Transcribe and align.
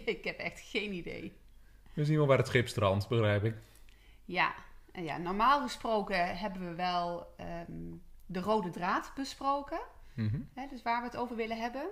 Ik 0.04 0.24
heb 0.24 0.38
echt 0.38 0.60
geen 0.60 0.92
idee. 0.92 1.32
We 1.92 2.04
zien 2.04 2.16
wel 2.16 2.26
waar 2.26 2.38
het 2.38 2.46
schip 2.46 2.68
strandt, 2.68 3.08
begrijp 3.08 3.44
ik. 3.44 3.54
Ja, 4.24 4.54
ja 4.92 5.16
normaal 5.16 5.60
gesproken 5.62 6.38
hebben 6.38 6.68
we 6.68 6.74
wel 6.74 7.34
ehm, 7.36 7.92
de 8.26 8.40
rode 8.40 8.70
draad 8.70 9.12
besproken. 9.14 9.80
Mhm. 10.14 10.40
Hè, 10.54 10.66
dus 10.70 10.82
waar 10.82 11.00
we 11.00 11.06
het 11.06 11.16
over 11.16 11.36
willen 11.36 11.60
hebben. 11.60 11.86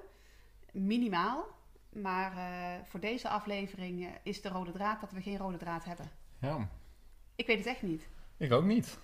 Minimaal. 0.73 1.45
Maar 1.89 2.37
eh, 2.37 2.85
voor 2.89 3.01
deze 3.01 3.29
aflevering 3.29 4.05
eh, 4.07 4.11
is 4.23 4.43
de 4.43 4.48
rode 4.48 4.73
draad 4.73 5.01
dat 5.01 5.12
we 5.12 5.23
geen 5.23 5.39
rode 5.39 5.57
draad 5.57 5.85
hebben. 5.85 6.11
Ja, 6.41 6.69
Ik 7.37 7.47
weet 7.47 7.59
het 7.59 7.67
echt 7.67 7.83
niet. 7.83 8.09
ik 8.37 8.53
ook 8.53 8.65
niet. 8.65 8.98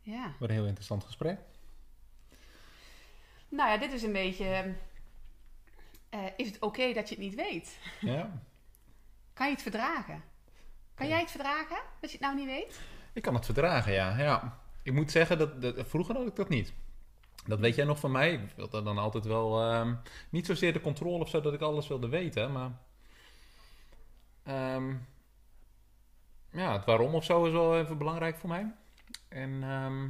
Ja. 0.00 0.32
Wat 0.38 0.48
een 0.48 0.54
heel 0.54 0.66
interessant 0.66 1.04
gesprek. 1.04 1.38
Nou 3.48 3.70
ja, 3.70 3.76
dit 3.76 3.92
is 3.92 4.02
een 4.02 4.12
beetje. 4.12 4.74
Eh, 6.12 6.20
is 6.36 6.46
het 6.46 6.58
oké 6.60 6.92
dat 6.92 7.08
je 7.08 7.14
het 7.14 7.24
niet 7.24 7.34
weet? 7.34 7.78
Ja. 8.00 8.30
Kan 9.32 9.46
je 9.46 9.52
het 9.52 9.62
verdragen? 9.62 10.22
Kan 10.94 11.06
Ja. 11.06 11.12
jij 11.12 11.20
het 11.20 11.30
verdragen 11.30 11.76
dat 12.00 12.10
je 12.10 12.16
het 12.16 12.26
nou 12.26 12.36
niet 12.36 12.46
weet? 12.46 12.80
Ik 13.12 13.22
kan 13.22 13.34
het 13.34 13.44
verdragen, 13.44 13.92
ja. 13.92 14.18
ja. 14.18 14.58
Ik 14.82 14.92
moet 14.92 15.10
zeggen, 15.10 15.38
dat, 15.38 15.62
dat, 15.62 15.74
vroeger 15.88 16.16
had 16.16 16.26
ik 16.26 16.36
dat 16.36 16.48
niet. 16.48 16.72
Dat 17.46 17.58
weet 17.60 17.74
jij 17.74 17.84
nog 17.84 17.98
van 17.98 18.10
mij. 18.10 18.32
Ik 18.32 18.52
wilde 18.56 18.82
dan 18.82 18.98
altijd 18.98 19.24
wel... 19.24 19.62
ehm, 19.62 19.94
niet 20.30 20.46
zozeer 20.46 20.72
de 20.72 20.80
controle 20.80 21.22
of 21.22 21.28
zo 21.28 21.40
dat 21.40 21.52
ik 21.52 21.60
alles 21.60 21.88
wilde 21.88 22.08
weten, 22.08 22.52
maar... 22.52 22.70
ehm, 24.44 24.94
ja, 26.50 26.72
het 26.72 26.84
waarom 26.84 27.14
of 27.14 27.24
zo 27.24 27.44
is 27.44 27.52
wel 27.52 27.78
even 27.78 27.98
belangrijk 27.98 28.36
voor 28.36 28.48
mij. 28.48 28.74
En 29.28 29.62
ehm, 29.62 30.08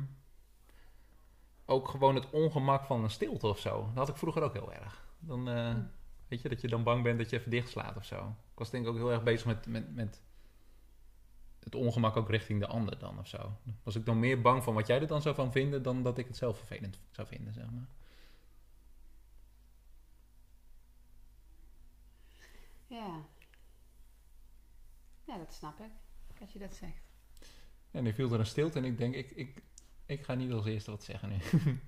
ook 1.66 1.88
gewoon 1.88 2.14
het 2.14 2.30
ongemak 2.30 2.84
van 2.84 3.02
een 3.04 3.10
stilte 3.10 3.46
of 3.46 3.58
zo. 3.58 3.80
Dat 3.86 3.94
had 3.96 4.08
ik 4.08 4.16
vroeger 4.16 4.42
ook 4.42 4.52
heel 4.52 4.72
erg. 4.72 5.04
Dan, 5.24 5.48
eh, 5.48 5.76
weet 6.28 6.42
je, 6.42 6.48
dat 6.48 6.60
je 6.60 6.68
dan 6.68 6.82
bang 6.82 7.02
bent 7.02 7.18
dat 7.18 7.30
je 7.30 7.38
even 7.38 7.50
dichtslaat 7.50 7.96
of 7.96 8.04
zo. 8.04 8.36
Ik 8.52 8.58
was 8.58 8.70
denk 8.70 8.84
ik 8.84 8.90
ook 8.90 8.96
heel 8.96 9.12
erg 9.12 9.22
bezig 9.22 9.46
met, 9.46 9.66
met, 9.66 9.94
met 9.94 10.22
het 11.58 11.74
ongemak 11.74 12.16
ook 12.16 12.30
richting 12.30 12.60
de 12.60 12.66
ander 12.66 12.98
dan 12.98 13.18
of 13.18 13.28
zo. 13.28 13.56
Was 13.82 13.96
ik 13.96 14.04
dan 14.04 14.18
meer 14.18 14.40
bang 14.40 14.62
van 14.62 14.74
wat 14.74 14.86
jij 14.86 15.00
er 15.00 15.06
dan 15.06 15.22
zou 15.22 15.34
van 15.34 15.52
vinden 15.52 15.82
dan 15.82 16.02
dat 16.02 16.18
ik 16.18 16.26
het 16.26 16.36
zelf 16.36 16.56
vervelend 16.56 16.98
zou 17.10 17.28
vinden, 17.28 17.54
zeg 17.54 17.70
maar. 17.70 17.86
Ja. 22.86 23.24
Ja, 25.24 25.38
dat 25.38 25.52
snap 25.52 25.80
ik. 25.80 25.90
Als 26.40 26.52
je 26.52 26.58
dat 26.58 26.74
zegt. 26.74 27.02
En 27.90 28.02
nu 28.02 28.12
viel 28.12 28.32
er 28.32 28.38
een 28.38 28.46
stilte 28.46 28.78
en 28.78 28.84
ik 28.84 28.98
denk, 28.98 29.14
ik, 29.14 29.30
ik, 29.30 29.62
ik 30.06 30.24
ga 30.24 30.34
niet 30.34 30.52
als 30.52 30.66
eerste 30.66 30.90
wat 30.90 31.04
zeggen 31.04 31.28
nu. 31.28 31.38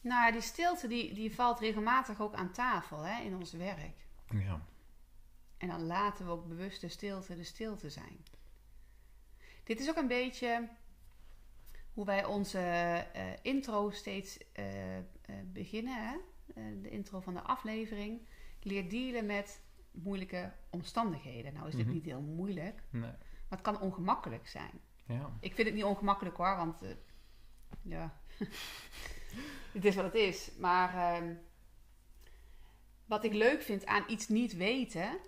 Nou, 0.00 0.24
ja, 0.26 0.32
die 0.32 0.40
stilte 0.40 0.88
die, 0.88 1.14
die 1.14 1.34
valt 1.34 1.58
regelmatig 1.60 2.20
ook 2.20 2.34
aan 2.34 2.52
tafel 2.52 3.02
hè, 3.02 3.22
in 3.22 3.36
ons 3.36 3.52
werk. 3.52 4.06
ja. 4.30 4.60
En 5.58 5.68
dan 5.68 5.86
laten 5.86 6.24
we 6.26 6.30
ook 6.30 6.46
bewust 6.48 6.80
de 6.80 6.88
stilte 6.88 7.36
de 7.36 7.44
stilte 7.44 7.90
zijn. 7.90 8.24
Dit 9.64 9.80
is 9.80 9.88
ook 9.88 9.96
een 9.96 10.08
beetje 10.08 10.68
hoe 11.92 12.04
wij 12.04 12.24
onze 12.24 12.58
eh, 12.58 13.24
intro 13.42 13.90
steeds 13.90 14.38
eh, 14.52 14.96
eh, 14.96 15.04
beginnen. 15.46 16.08
Hè? 16.08 16.16
De 16.80 16.90
intro 16.90 17.20
van 17.20 17.34
de 17.34 17.42
aflevering. 17.42 18.26
Leer 18.62 18.88
dealen 18.90 19.26
met 19.26 19.62
moeilijke 19.90 20.52
omstandigheden. 20.70 21.52
Nou 21.54 21.68
is 21.68 21.74
dit 21.74 21.84
Mhm. 21.84 21.94
niet 21.94 22.04
heel 22.04 22.20
moeilijk, 22.20 22.82
Nee. 22.90 23.00
maar 23.02 23.18
het 23.48 23.60
kan 23.60 23.80
ongemakkelijk 23.80 24.46
zijn. 24.48 24.80
Ja. 25.06 25.30
Ik 25.40 25.54
vind 25.54 25.66
het 25.66 25.76
niet 25.76 25.84
ongemakkelijk 25.84 26.36
hoor, 26.36 26.56
want 26.56 26.80
ja, 27.82 28.20
het 29.72 29.84
is 29.84 29.94
wat 29.94 30.04
het 30.04 30.14
is. 30.14 30.50
Maar 30.58 30.94
ehm, 31.14 31.34
wat 33.04 33.24
ik 33.24 33.32
leuk 33.32 33.62
vind 33.62 33.86
aan 33.86 34.04
iets 34.08 34.28
niet 34.28 34.52
weten, 34.56 35.18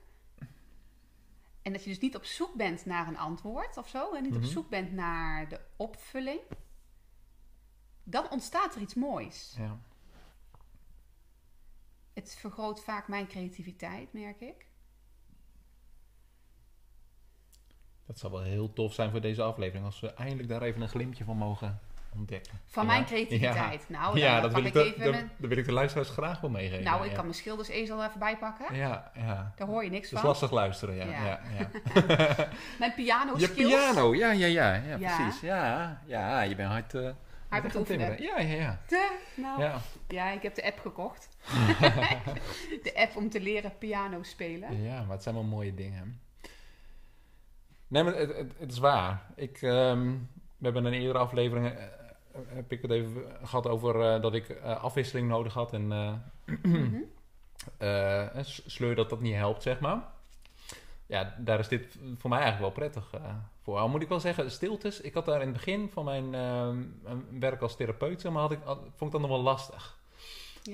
en 1.62 1.72
dat 1.72 1.84
je 1.84 1.90
dus 1.90 1.98
niet 2.00 2.16
op 2.16 2.24
zoek 2.24 2.54
bent 2.54 2.84
naar 2.86 3.08
een 3.08 3.18
antwoord 3.18 3.76
of 3.76 3.88
zo, 3.88 4.12
en 4.14 4.22
niet 4.22 4.32
Mhm. 4.32 4.40
op 4.44 4.48
zoek 4.48 4.68
bent 4.68 4.92
naar 4.92 5.48
de 5.48 5.60
opvulling, 5.76 6.40
dan 8.04 8.30
ontstaat 8.30 8.74
er 8.74 8.80
iets 8.80 8.94
moois. 8.94 9.54
ja. 9.58 9.80
Het 12.12 12.34
vergroot 12.34 12.82
vaak 12.84 13.08
mijn 13.08 13.26
creativiteit, 13.26 14.12
merk 14.12 14.40
ik. 14.40 14.66
Dat 18.06 18.18
zou 18.18 18.32
wel 18.32 18.42
heel 18.42 18.72
tof 18.72 18.94
zijn 18.94 19.10
voor 19.10 19.20
deze 19.20 19.42
aflevering 19.42 19.84
als 19.84 20.00
we 20.00 20.12
eindelijk 20.12 20.48
daar 20.48 20.62
even 20.62 20.80
een 20.82 20.88
glimpje 20.88 21.24
van 21.24 21.36
mogen 21.36 21.80
ontdekken. 22.14 22.52
Van 22.66 22.82
Ja. 22.86 22.90
mijn 22.92 23.04
creativiteit. 23.04 23.84
Nou, 23.88 24.18
ja, 24.18 24.40
dat 24.40 24.54
wil 24.54 24.64
ik, 24.64 24.72
de, 24.72 24.84
even 24.84 25.12
de- 25.12 25.26
dat 25.36 25.48
wil 25.48 25.58
ik 25.58 25.64
de 25.64 25.72
luisteraars 25.72 26.08
graag 26.08 26.40
wel 26.40 26.50
meegeven. 26.50 26.84
Nou, 26.84 27.06
ik 27.06 27.14
kan 27.14 27.22
mijn 27.24 27.34
schildersezel 27.36 28.04
even 28.04 28.18
bijpakken. 28.18 28.74
Ja, 28.76 29.10
ja. 29.14 29.52
Daar 29.56 29.66
hoor 29.66 29.84
je 29.84 29.90
niks 29.90 30.02
Het 30.04 30.12
is 30.12 30.18
van. 30.18 30.28
lastig 30.28 30.50
luisteren, 30.50 30.94
ja. 30.94 31.04
Ja. 31.04 31.22
ja. 31.24 31.40
ja. 31.58 32.48
Mijn 32.78 32.94
piano 32.94 33.34
Je 33.36 33.44
skills. 33.46 33.68
piano, 33.72 34.14
ja, 34.14 34.30
ja, 34.30 34.46
ja, 34.46 34.96
precies. 34.98 35.40
Ja, 35.40 36.00
ja, 36.06 36.40
je 36.40 36.54
bent 36.54 36.68
hard, 36.70 36.94
eh 36.94 37.10
Hard 37.48 37.64
aan 37.64 37.70
het 37.80 37.86
timmeren. 37.86 38.22
Ja, 38.22 38.38
ja, 38.40 38.54
ja. 38.54 38.78
De- 38.88 39.18
nou, 39.36 39.62
ja. 40.08 40.30
Ik 40.30 40.42
heb 40.42 40.54
de 40.54 40.64
app 40.64 40.78
gekocht. 40.78 41.28
de 42.82 42.92
app 42.94 43.16
om 43.16 43.30
te 43.30 43.40
leren 43.40 43.72
piano 43.78 44.22
spelen. 44.22 44.82
ja, 44.82 45.02
maar 45.02 45.10
het 45.14 45.22
zijn 45.22 45.34
wel 45.34 45.44
mooie 45.44 45.74
dingen. 45.74 46.20
Nee, 47.88 48.02
maar 48.02 48.14
het, 48.14 48.36
het, 48.36 48.52
het 48.58 48.72
is 48.72 48.78
waar. 48.78 49.22
Ik, 49.36 49.62
ehm, 49.62 50.08
we 50.56 50.64
hebben 50.64 50.86
in 50.86 50.92
een 50.92 51.00
eerdere 51.00 51.18
aflevering 51.18 51.66
eh, 51.66 51.84
heb 52.46 52.72
ik 52.72 52.82
het 52.82 52.90
even 52.90 53.24
gehad 53.42 53.66
over 53.66 54.00
eh, 54.14 54.22
dat 54.22 54.34
ik 54.34 54.48
eh, 54.48 54.82
afwisseling 54.82 55.28
nodig 55.28 55.54
had 55.54 55.72
en 55.72 55.92
eh, 55.92 56.12
Mhm. 56.62 56.96
sleur 58.66 58.94
dat 58.94 59.10
dat 59.10 59.20
niet 59.20 59.34
helpt, 59.34 59.62
zeg 59.62 59.80
maar. 59.80 60.02
Ja, 61.06 61.34
daar 61.38 61.58
is 61.58 61.68
dit 61.68 61.98
voor 62.18 62.30
mij 62.30 62.38
eigenlijk 62.40 62.76
wel 62.76 62.88
prettig 62.88 63.10
voor. 63.62 63.78
Al 63.78 63.88
moet 63.88 64.02
ik 64.02 64.08
wel 64.08 64.20
zeggen, 64.20 64.50
stiltes. 64.50 65.00
Ik 65.00 65.14
had 65.14 65.24
daar 65.26 65.40
in 65.40 65.46
het 65.48 65.56
begin 65.56 65.90
van 65.92 66.04
mijn 66.04 66.30
werk 67.40 67.60
als 67.62 67.76
therapeut, 67.76 68.20
zeg 68.20 68.32
maar, 68.32 68.40
had 68.42 68.52
ik, 68.52 68.58
had- 68.64 68.78
vond 68.96 69.14
ik 69.14 69.20
dat 69.20 69.20
nog 69.20 69.30
wel 69.30 69.40
lastig 69.42 69.98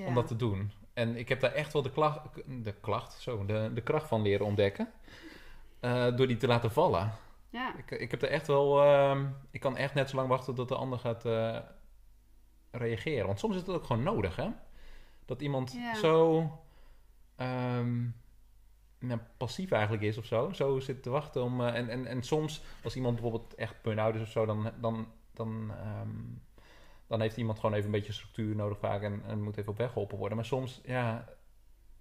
om 0.06 0.15
dat 0.15 0.27
te 0.27 0.37
doen. 0.37 0.71
En 0.95 1.16
ik 1.16 1.28
heb 1.28 1.41
daar 1.41 1.53
echt 1.53 1.72
wel 1.72 1.83
de 1.83 1.91
klacht, 1.91 2.21
de, 2.62 2.72
klacht, 2.81 3.21
zo, 3.21 3.45
de, 3.47 3.71
de 3.75 3.81
kracht 3.81 4.09
van 4.09 4.22
leren 4.22 4.47
ontdekken. 4.47 4.89
door 6.16 6.27
die 6.27 6.37
te 6.37 6.47
laten 6.47 6.71
vallen. 6.72 7.12
Ja. 7.56 7.77
Ik, 7.77 7.91
ik 7.91 8.11
heb 8.11 8.22
er 8.22 8.28
echt 8.28 8.47
wel. 8.47 8.83
ehm, 8.84 9.27
ik 9.50 9.61
kan 9.61 9.77
echt 9.77 9.94
net 9.94 10.11
zo 10.11 10.17
lang 10.17 10.28
wachten 10.28 10.55
tot 10.55 10.69
de 10.69 10.75
ander 10.77 10.99
gaat 10.99 11.25
eh, 11.25 11.59
reageren. 12.71 13.27
Want 13.27 13.39
soms 13.39 13.55
is 13.55 13.61
het 13.61 13.71
ook 13.71 13.84
gewoon 13.84 14.03
nodig, 14.03 14.37
hè? 14.37 14.49
Dat 15.25 15.43
iemand 15.43 15.72
Ja. 15.72 15.95
zo. 15.95 16.50
nou, 18.99 19.21
passief 19.37 19.71
eigenlijk 19.71 20.03
is 20.03 20.19
of 20.19 20.25
zo. 20.25 20.53
Zo 20.53 20.81
zit 20.81 21.03
te 21.03 21.11
wachten 21.11 21.43
om. 21.43 21.61
eh, 21.61 21.75
en, 21.75 21.89
en, 21.89 22.06
en 22.06 22.22
soms, 22.22 22.62
als 22.84 22.97
iemand 22.97 23.15
bijvoorbeeld 23.15 23.55
echt 23.55 23.83
burn-out 23.83 24.15
is 24.15 24.21
of 24.22 24.28
zo, 24.31 24.47
dan. 24.47 24.71
dan, 24.81 25.06
dan 25.33 25.72
ehm, 25.81 26.11
dan 27.09 27.21
heeft 27.21 27.37
iemand 27.37 27.59
gewoon 27.59 27.75
even 27.75 27.87
een 27.87 27.93
beetje 27.99 28.12
structuur 28.12 28.55
nodig 28.56 28.78
vaak 28.78 29.03
en, 29.03 29.22
en 29.27 29.43
moet 29.43 29.56
even 29.56 29.71
op 29.72 29.78
weg 29.78 29.93
geholpen 29.93 30.19
worden. 30.19 30.37
Maar 30.37 30.47
soms, 30.47 30.81
ja, 30.84 31.28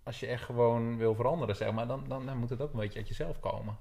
als 0.04 0.20
je 0.20 0.28
echt 0.28 0.44
gewoon 0.44 0.98
wil 0.98 1.16
veranderen, 1.16 1.56
zeg 1.56 1.72
maar, 1.72 1.88
dan, 1.88 2.04
dan, 2.08 2.26
dan 2.26 2.38
moet 2.38 2.50
het 2.50 2.62
ook 2.62 2.74
een 2.74 2.80
beetje 2.80 3.00
uit 3.00 3.08
jezelf 3.08 3.40
komen. 3.40 3.78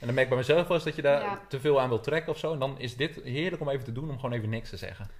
En 0.00 0.06
dan 0.06 0.14
merk 0.14 0.22
ik 0.22 0.28
bij 0.28 0.38
mezelf 0.38 0.66
wel 0.66 0.76
eens 0.76 0.84
dat 0.84 0.96
je 0.96 1.02
daar 1.02 1.20
Ja. 1.22 1.40
te 1.48 1.60
veel 1.60 1.80
aan 1.80 1.88
wil 1.88 2.00
trekken 2.00 2.32
of 2.32 2.38
zo. 2.38 2.52
En 2.52 2.58
dan 2.58 2.78
is 2.78 2.96
dit 2.96 3.14
heerlijk 3.14 3.62
om 3.62 3.68
even 3.68 3.84
te 3.84 3.92
doen, 3.92 4.10
om 4.10 4.14
gewoon 4.16 4.32
even 4.32 4.48
niks 4.48 4.70
te 4.70 4.76
zeggen. 4.76 5.10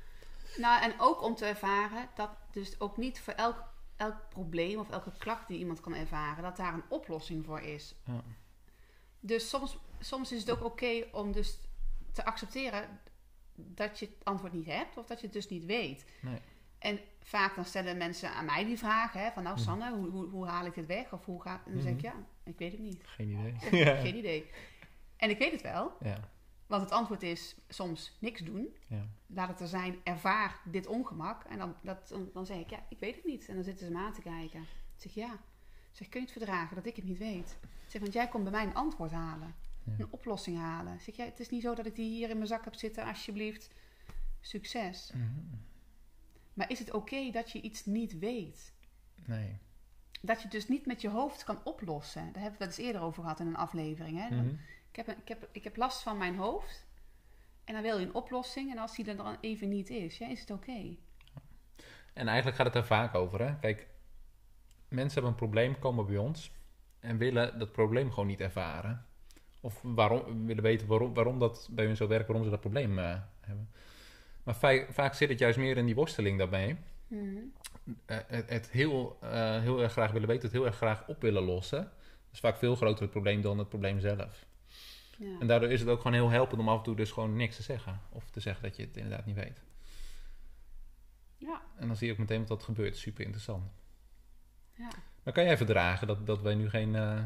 Nou, 0.56 0.82
en 0.82 0.92
ook 0.98 1.22
om 1.22 1.34
te 1.34 1.44
ervaren 1.46 2.08
dat 2.14 2.30
dus 2.52 2.80
ook 2.80 2.96
niet 2.96 3.20
voor 3.20 3.32
elk, 3.32 3.64
elk 3.96 4.14
probleem 4.28 4.78
of 4.78 4.90
elke 4.90 5.12
klacht 5.18 5.48
die 5.48 5.58
iemand 5.58 5.80
kan 5.80 5.94
ervaren, 5.94 6.42
dat 6.42 6.56
daar 6.56 6.74
een 6.74 6.84
oplossing 6.88 7.44
voor 7.44 7.60
is. 7.60 7.94
Ja. 8.04 8.22
Dus 9.20 9.48
soms, 9.48 9.78
soms 10.00 10.32
is 10.32 10.40
het 10.40 10.50
ook 10.50 10.64
oké 10.64 11.04
om 11.12 11.32
dus 11.32 11.58
te 12.12 12.24
accepteren 12.24 13.00
dat 13.54 13.98
je 13.98 14.06
het 14.06 14.24
antwoord 14.24 14.52
niet 14.52 14.66
hebt 14.66 14.96
of 14.96 15.06
dat 15.06 15.18
je 15.20 15.24
het 15.26 15.34
dus 15.34 15.48
niet 15.48 15.64
weet. 15.64 16.04
Nee. 16.20 16.38
En 16.78 17.00
vaak 17.28 17.54
dan 17.54 17.64
stellen 17.64 17.96
mensen 17.96 18.30
aan 18.32 18.44
mij 18.44 18.64
die 18.64 18.78
vraag, 18.78 19.12
hè, 19.12 19.30
van 19.30 19.42
nou 19.42 19.54
Mhm. 19.54 19.64
Sanne, 19.64 19.92
hoe, 19.94 20.08
hoe, 20.08 20.26
hoe 20.28 20.46
haal 20.46 20.66
ik 20.66 20.74
dit 20.74 20.86
weg? 20.86 21.12
Of 21.12 21.24
hoe 21.24 21.42
gaat... 21.42 21.66
En 21.66 21.72
dan 21.72 21.82
zeg 21.82 21.92
ik, 21.92 21.96
Mhm. 22.02 22.06
ja, 22.06 22.14
ik 22.44 22.58
weet 22.58 22.72
het 22.72 22.80
niet. 22.80 23.00
Geen 23.06 23.28
idee. 23.30 23.52
Ik 23.82 23.98
Geen 24.00 24.16
idee. 24.16 24.50
En 25.16 25.30
ik 25.30 25.38
weet 25.38 25.52
het 25.52 25.62
wel, 25.62 25.92
Ja, 26.00 26.28
want 26.66 26.82
het 26.82 26.90
antwoord 26.90 27.22
is 27.22 27.56
soms 27.68 28.16
niks 28.20 28.40
doen. 28.40 28.68
ja. 28.86 29.06
Laat 29.26 29.48
het 29.48 29.60
er 29.60 29.66
zijn, 29.68 29.96
ervaar 30.04 30.60
dit 30.64 30.86
ongemak. 30.86 31.44
En 31.44 31.58
dan, 31.58 31.74
dat, 31.82 32.14
dan 32.32 32.46
zeg 32.46 32.58
ik, 32.58 32.70
ja, 32.70 32.78
ik 32.88 32.98
weet 32.98 33.14
het 33.14 33.24
niet. 33.24 33.48
En 33.48 33.54
dan 33.54 33.64
zitten 33.64 33.86
ze 33.86 33.92
me 33.92 33.98
aan 33.98 34.12
te 34.12 34.20
kijken. 34.22 34.58
Dan 34.60 34.66
zeg 34.96 35.10
ik, 35.10 35.16
ja, 35.18 35.38
zeg, 35.90 36.08
kun 36.08 36.20
je 36.20 36.26
het 36.26 36.36
verdragen 36.36 36.76
dat 36.76 36.86
ik 36.86 36.96
het 36.96 37.04
niet 37.04 37.18
weet? 37.18 37.58
Ik 37.62 37.90
zeg, 37.90 38.00
want 38.00 38.12
jij 38.12 38.28
komt 38.28 38.42
bij 38.42 38.52
mij 38.52 38.64
een 38.64 38.74
antwoord 38.74 39.10
halen. 39.12 39.54
Ja. 39.84 39.92
Een 39.98 40.06
oplossing 40.10 40.58
halen. 40.58 40.94
Ik 40.94 41.00
zeg, 41.00 41.16
ja, 41.16 41.24
het 41.24 41.40
is 41.40 41.48
niet 41.48 41.62
zo 41.62 41.74
dat 41.74 41.86
ik 41.86 41.94
die 41.94 42.10
hier 42.10 42.28
in 42.30 42.36
mijn 42.36 42.48
zak 42.48 42.64
heb 42.64 42.74
zitten. 42.74 43.04
Alsjeblieft, 43.04 43.70
succes. 44.40 45.12
Mhm. 45.14 45.24
Maar 46.58 46.70
is 46.70 46.78
het 46.78 46.92
oké 46.92 47.30
dat 47.30 47.50
je 47.50 47.60
iets 47.60 47.84
niet 47.84 48.18
weet? 48.18 48.72
Nee. 49.24 49.58
Dat 50.20 50.36
je 50.36 50.42
het 50.42 50.52
dus 50.52 50.68
niet 50.68 50.86
met 50.86 51.00
je 51.00 51.08
hoofd 51.08 51.44
kan 51.44 51.60
oplossen. 51.64 52.32
Daar 52.32 52.42
hebben 52.42 52.58
we 52.58 52.64
het 52.64 52.78
eens 52.78 52.86
eerder 52.86 53.02
over 53.02 53.22
gehad 53.22 53.40
in 53.40 53.46
een 53.46 53.56
aflevering. 53.56 54.18
Hè? 54.18 54.36
Mhm. 54.36 54.48
Ik, 54.90 54.96
heb, 54.96 55.08
ik, 55.08 55.28
heb, 55.28 55.48
ik 55.52 55.64
heb 55.64 55.76
last 55.76 56.02
van 56.02 56.18
mijn 56.18 56.36
hoofd. 56.36 56.86
En 57.64 57.74
dan 57.74 57.82
wil 57.82 57.98
je 57.98 58.06
een 58.06 58.14
oplossing. 58.14 58.70
En 58.70 58.78
als 58.78 58.96
die 58.96 59.06
er 59.06 59.16
dan 59.16 59.36
even 59.40 59.68
niet 59.68 59.90
is, 59.90 60.18
ja, 60.18 60.28
is 60.28 60.40
het 60.40 60.50
oké. 60.50 60.96
En 62.12 62.26
eigenlijk 62.28 62.56
gaat 62.56 62.66
het 62.66 62.74
er 62.74 62.86
vaak 62.86 63.14
over. 63.14 63.40
Hè? 63.40 63.58
Kijk, 63.58 63.88
mensen 64.88 65.12
hebben 65.12 65.30
een 65.30 65.36
probleem, 65.36 65.78
komen 65.78 66.06
bij 66.06 66.16
ons 66.16 66.52
en 67.00 67.18
willen 67.18 67.58
dat 67.58 67.72
probleem 67.72 68.10
gewoon 68.10 68.26
niet 68.26 68.40
ervaren. 68.40 69.06
Of 69.60 69.80
waarom, 69.82 70.46
willen 70.46 70.62
weten 70.62 70.86
waarom, 70.86 71.14
waarom 71.14 71.38
dat 71.38 71.68
bij 71.70 71.84
hun 71.84 71.96
zo 71.96 72.06
werkt, 72.06 72.26
waarom 72.26 72.44
ze 72.44 72.50
dat 72.50 72.60
probleem 72.60 72.98
eh, 72.98 73.20
hebben. 73.40 73.70
Maar 74.42 74.54
va- 74.54 74.84
vaak 74.90 75.14
zit 75.14 75.28
het 75.28 75.38
juist 75.38 75.58
meer 75.58 75.76
in 75.76 75.86
die 75.86 75.94
worsteling 75.94 76.38
daarmee. 76.38 76.76
Mhm. 77.06 77.36
Eh, 78.06 78.18
het 78.26 78.48
het 78.50 78.70
heel, 78.70 79.18
eh, 79.20 79.60
heel 79.60 79.82
erg 79.82 79.92
graag 79.92 80.10
willen 80.10 80.28
weten, 80.28 80.42
het 80.42 80.52
heel 80.52 80.66
erg 80.66 80.76
graag 80.76 81.06
op 81.06 81.20
willen 81.22 81.42
lossen. 81.42 81.82
Dat 81.82 82.32
is 82.32 82.40
vaak 82.40 82.56
veel 82.56 82.76
groter 82.76 83.02
het 83.02 83.10
probleem 83.10 83.40
dan 83.42 83.58
het 83.58 83.68
probleem 83.68 84.00
zelf. 84.00 84.46
Ja. 85.16 85.36
En 85.40 85.46
daardoor 85.46 85.70
is 85.70 85.80
het 85.80 85.88
ook 85.88 85.96
gewoon 86.00 86.12
heel 86.12 86.30
helpend 86.30 86.60
om 86.60 86.68
af 86.68 86.76
en 86.78 86.82
toe 86.84 86.96
dus 86.96 87.10
gewoon 87.12 87.36
niks 87.36 87.56
te 87.56 87.62
zeggen. 87.62 88.00
Of 88.10 88.30
te 88.30 88.40
zeggen 88.40 88.62
dat 88.62 88.76
je 88.76 88.82
het 88.82 88.96
inderdaad 88.96 89.26
niet 89.26 89.36
weet. 89.36 89.62
ja, 91.36 91.62
En 91.76 91.86
dan 91.86 91.96
zie 91.96 92.06
je 92.06 92.12
ook 92.12 92.18
meteen 92.18 92.38
wat 92.38 92.48
dat 92.48 92.62
gebeurt. 92.62 92.96
Super 92.96 93.24
interessant. 93.24 93.70
ja. 94.74 94.88
Maar 95.22 95.32
kan 95.34 95.44
jij 95.44 95.56
verdragen 95.56 96.06
dat, 96.06 96.26
dat 96.26 96.40
wij 96.42 96.54
nu 96.54 96.68
geen... 96.70 96.94
eh, 96.94 97.22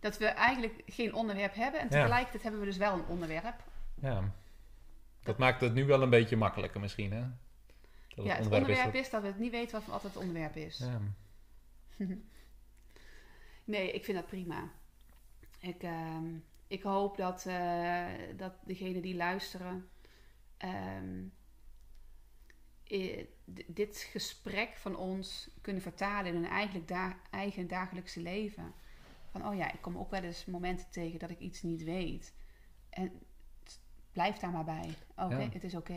Dat 0.00 0.18
we 0.18 0.26
eigenlijk 0.26 0.82
geen 0.86 1.14
onderwerp 1.14 1.54
hebben. 1.54 1.80
En 1.80 1.86
Ja. 1.90 1.92
tegelijkertijd 1.96 2.42
hebben 2.42 2.60
we 2.60 2.66
dus 2.66 2.76
wel 2.76 2.94
een 2.94 3.04
onderwerp. 3.06 3.64
ja, 3.94 4.32
dat 5.22 5.38
maakt 5.38 5.60
het 5.60 5.74
nu 5.74 5.84
wel 5.84 6.02
een 6.02 6.10
beetje 6.10 6.36
makkelijker 6.36 6.80
misschien, 6.80 7.12
hè? 7.12 7.20
Dat 8.14 8.24
ja, 8.24 8.34
het 8.34 8.44
onderwerp 8.44 8.62
onderwerp 8.62 8.94
is 8.94 9.00
is 9.00 9.10
dat 9.10 9.22
we 9.22 9.26
het 9.28 9.38
niet 9.38 9.50
weten 9.50 9.78
wat, 9.78 9.86
wat 9.88 10.02
het 10.02 10.16
onderwerp 10.16 10.56
is. 10.56 10.78
Ja. 10.78 11.00
Nee, 13.64 13.92
ik 13.92 14.04
vind 14.04 14.16
dat 14.16 14.26
prima. 14.26 14.70
Ik, 15.60 15.82
ehm, 15.82 16.34
ik 16.66 16.82
hoop 16.82 17.16
dat, 17.16 17.46
eh, 17.46 18.06
dat 18.36 18.52
degenen 18.64 19.02
die 19.02 19.14
luisteren 19.16 19.88
ehm, 20.56 21.22
dit 23.66 23.98
gesprek 24.10 24.76
van 24.76 24.96
ons 24.96 25.50
kunnen 25.60 25.82
vertalen 25.82 26.26
in 26.26 26.34
hun 26.34 26.50
eigenlijk 26.50 26.88
da- 26.88 27.20
eigen 27.30 27.68
dagelijkse 27.68 28.20
leven. 28.20 28.72
Van, 29.30 29.46
oh 29.46 29.56
ja, 29.56 29.72
ik 29.72 29.80
kom 29.82 29.98
ook 29.98 30.10
wel 30.10 30.22
eens 30.22 30.44
momenten 30.44 30.90
tegen 30.90 31.18
dat 31.18 31.30
ik 31.30 31.38
iets 31.38 31.62
niet 31.62 31.84
weet. 31.84 32.34
En 32.90 33.12
blijf 34.12 34.36
daar 34.38 34.50
maar 34.50 34.64
bij. 34.64 34.94
Oké, 35.16 35.36
Ja. 35.38 35.48
het 35.52 35.64
is 35.64 35.74
oké. 35.74 35.92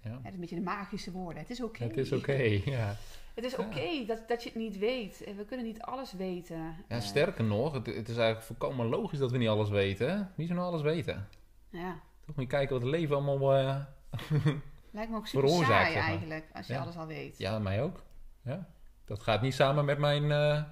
ja. 0.00 0.10
Het 0.10 0.24
is 0.24 0.32
een 0.34 0.40
beetje 0.40 0.54
de 0.54 0.60
magische 0.60 1.10
woorden. 1.12 1.42
Het 1.42 1.50
is 1.50 1.62
oké. 1.62 1.82
Het 1.84 1.96
is 1.96 2.12
oké, 2.12 2.60
ja. 2.64 2.96
Het 3.34 3.44
is 3.44 3.56
oké 3.56 4.04
dat, 4.06 4.28
dat 4.28 4.42
je 4.42 4.48
het 4.48 4.58
niet 4.58 4.78
weet. 4.78 5.18
We 5.36 5.44
kunnen 5.44 5.66
niet 5.66 5.82
alles 5.82 6.12
weten. 6.12 6.56
ja. 6.56 6.74
Eh, 6.88 7.00
Sterker 7.00 7.44
nog, 7.44 7.72
het, 7.72 7.86
het 7.86 8.08
is 8.08 8.16
eigenlijk 8.16 8.42
volkomen 8.42 8.86
logisch 8.86 9.18
dat 9.18 9.30
we 9.30 9.38
niet 9.38 9.48
alles 9.48 9.68
weten. 9.68 10.32
Wie 10.34 10.46
zou 10.46 10.58
nou 10.58 10.70
alles 10.70 10.82
weten? 10.82 11.28
Toch 11.70 11.80
ja. 11.80 11.96
moet 12.26 12.36
je 12.36 12.46
kijken 12.46 12.72
wat 12.74 12.82
het 12.82 12.90
leven 12.90 13.16
allemaal... 13.16 13.54
eh, 13.54 13.76
Lijkt 14.90 15.10
me 15.10 15.16
ook 15.16 15.26
super 15.26 15.48
saai 15.48 15.64
zeg 15.64 15.94
maar. 15.94 16.02
eigenlijk, 16.08 16.44
als 16.54 16.66
je 16.66 16.78
alles 16.78 16.96
al 16.96 17.06
weet. 17.06 17.38
Ja, 17.38 17.58
mij 17.58 17.82
ook. 17.82 18.02
Ja. 18.42 18.68
Dat 19.04 19.22
gaat 19.22 19.42
niet 19.42 19.54
samen 19.54 19.84
met 19.84 19.98
mijn 19.98 20.30
eh, 20.32 20.62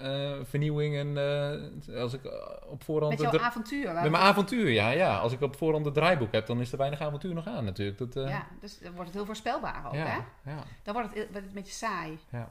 eh, 0.00 0.44
vernieuwing 0.44 0.96
en 0.96 1.16
eh, 1.16 2.00
als 2.00 2.12
ik 2.12 2.24
eh, 2.24 2.32
op 2.66 2.82
voorhand... 2.82 3.20
Met 3.20 3.30
jouw 3.30 3.40
avontuur. 3.40 3.92
met 3.92 4.10
mijn 4.10 4.22
avontuur, 4.22 4.70
ja, 4.70 4.90
ja. 4.90 5.18
Als 5.18 5.32
ik 5.32 5.40
op 5.40 5.56
voorhand 5.56 5.84
het 5.84 5.94
draaiboek 5.94 6.32
heb, 6.32 6.46
dan 6.46 6.60
is 6.60 6.72
er 6.72 6.78
weinig 6.78 7.00
avontuur 7.00 7.34
nog 7.34 7.46
aan 7.46 7.64
natuurlijk. 7.64 7.98
Dat, 7.98 8.14
Ja, 8.14 8.46
dus 8.60 8.78
dan 8.78 8.92
wordt 8.92 9.06
het 9.06 9.14
heel 9.14 9.26
voorspelbaar 9.26 9.86
ook, 9.86 9.92
hè? 9.92 10.16
ja, 10.44 10.64
Dan 10.82 10.94
wordt 10.94 11.08
het, 11.08 11.16
wordt 11.16 11.34
het 11.34 11.44
een 11.44 11.52
beetje 11.52 11.72
saai, 11.72 12.18
ja. 12.30 12.48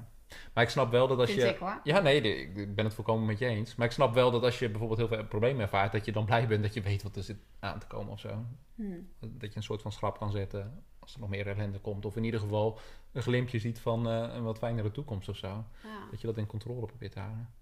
Maar 0.54 0.64
ik 0.64 0.70
snap 0.70 0.92
wel 0.92 1.08
dat 1.08 1.20
als 1.20 1.30
vind 1.30 1.42
je... 1.42 1.48
ik 1.48 1.58
hoor. 1.58 1.80
Ja, 1.84 2.00
nee, 2.00 2.22
ik 2.22 2.76
ben 2.76 2.86
het 2.86 2.94
volkomen 2.94 3.26
met 3.26 3.40
je 3.40 3.46
eens. 3.46 3.76
Maar 3.76 3.88
ik 3.88 3.94
snap 3.94 4.14
wel 4.14 4.32
dat 4.32 4.44
als 4.44 4.60
je 4.60 4.70
bijvoorbeeld 4.70 5.00
heel 5.00 5.08
veel 5.08 5.26
problemen 5.26 5.62
ervaart, 5.62 5.92
dat 5.92 6.06
je 6.06 6.12
dan 6.12 6.26
blij 6.26 6.48
bent 6.48 6.64
dat 6.64 6.74
je 6.74 6.82
weet 6.82 7.04
wat 7.04 7.16
er 7.16 7.24
zit 7.24 7.38
aan 7.60 7.80
te 7.80 7.88
komen 7.88 8.12
of 8.12 8.20
zo. 8.20 8.46
Hm. 8.76 8.84
Dat 9.20 9.50
je 9.50 9.56
een 9.56 9.64
soort 9.64 9.82
van 9.82 9.92
schrap 9.92 10.18
kan 10.18 10.32
zetten 10.32 10.84
als 11.02 11.14
er 11.14 11.20
nog 11.20 11.30
meer 11.30 11.48
ellende 11.48 11.80
komt. 11.80 12.06
Of 12.06 12.16
in 12.16 12.24
ieder 12.24 12.40
geval 12.40 12.80
een 13.12 13.22
glimpje 13.22 13.60
ziet 13.60 13.80
van 13.80 14.08
eh, 14.10 14.34
een 14.36 14.44
wat 14.44 14.58
fijnere 14.58 14.92
toekomst 14.92 15.30
of 15.30 15.38
zo. 15.38 15.66
Ja. 15.84 16.08
Dat 16.12 16.22
je 16.22 16.28
dat 16.28 16.38
in 16.38 16.46
controle 16.46 16.86
probeert 16.86 17.12
te 17.12 17.20
houden. 17.20 17.54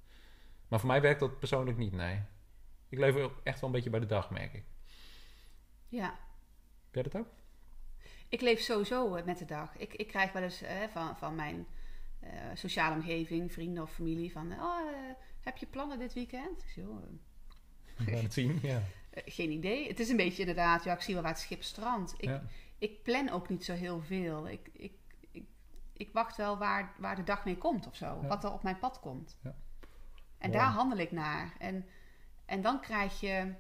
Maar 0.68 0.80
voor 0.80 0.90
mij 0.90 1.02
werkt 1.02 1.20
dat 1.20 1.40
persoonlijk 1.40 1.78
niet, 1.78 1.94
nee. 1.94 2.22
Ik 2.90 2.98
leef 2.98 3.16
echt 3.44 3.60
wel 3.60 3.70
een 3.70 3.76
beetje 3.76 3.90
bij 3.90 4.00
de 4.00 4.06
dag, 4.06 4.30
merk 4.30 4.54
ik. 4.54 4.64
ja. 5.88 6.20
Heb 6.86 6.94
jij 6.94 7.04
dat 7.04 7.16
ook? 7.22 7.28
Ik 8.30 8.42
leef 8.42 8.60
sowieso 8.60 9.16
eh, 9.16 9.26
met 9.26 9.38
de 9.38 9.46
dag. 9.46 9.78
Ik, 9.78 9.94
ik 9.94 10.08
krijg 10.08 10.32
wel 10.32 10.44
eens 10.44 10.62
eh, 10.62 10.76
van, 10.92 11.18
van 11.18 11.36
mijn 11.36 11.68
sociale 12.54 12.96
omgeving, 12.96 13.52
vrienden 13.52 13.84
of 13.84 13.92
familie, 13.94 14.32
van... 14.32 14.52
Oh, 14.54 14.80
heb 15.42 15.58
je 15.58 15.66
plannen 15.66 16.00
dit 16.00 16.14
weekend? 16.14 16.62
Ik 16.62 16.70
zeg, 16.70 16.86
"Oh, 16.86 17.04
We 17.98 18.04
gaan 18.04 18.24
het 18.24 18.34
zien, 18.34 18.60
ja. 18.62 18.82
geen 19.12 19.52
idee. 19.52 19.88
Het 19.88 20.00
is 20.00 20.10
een 20.10 20.18
beetje 20.18 20.40
inderdaad, 20.40 20.84
ja, 20.84 20.94
ik 20.94 21.02
zie 21.02 21.14
wel 21.14 21.24
waar 21.24 21.32
het 21.32 21.42
schip 21.42 21.64
strandt. 21.64 22.14
Ik, 22.18 22.24
ja. 22.30 22.44
Ik 22.80 23.04
plan 23.04 23.30
ook 23.30 23.50
niet 23.50 23.66
zo 23.66 23.74
heel 23.74 24.02
veel. 24.02 24.48
Ik, 24.48 24.70
ik, 24.74 24.94
ik, 25.31 25.44
ik 25.94 26.10
wacht 26.14 26.38
wel 26.38 26.58
waar, 26.58 26.94
waar 26.98 27.16
de 27.16 27.24
dag 27.24 27.46
mee 27.46 27.58
komt 27.58 27.88
of 27.88 27.96
zo. 27.96 28.20
Ja. 28.22 28.28
Wat 28.28 28.44
er 28.44 28.52
op 28.54 28.64
mijn 28.64 28.80
pad 28.80 29.00
komt. 29.00 29.38
Ja. 29.44 29.56
En 30.38 30.52
daar 30.52 30.72
handel 30.72 30.98
ik 30.98 31.12
naar. 31.12 31.54
En, 31.58 31.86
en 32.46 32.62
dan 32.62 32.80
krijg 32.81 33.20
je... 33.20 33.54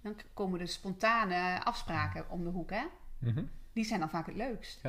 Dan 0.00 0.16
komen 0.34 0.58
de 0.58 0.66
spontane 0.66 1.64
afspraken 1.64 2.30
om 2.30 2.44
de 2.44 2.50
hoek, 2.50 2.70
hè? 2.70 2.84
Mhm. 3.18 3.44
Die 3.72 3.84
zijn 3.84 4.00
dan 4.00 4.10
vaak 4.10 4.26
het 4.26 4.34
leukst. 4.34 4.80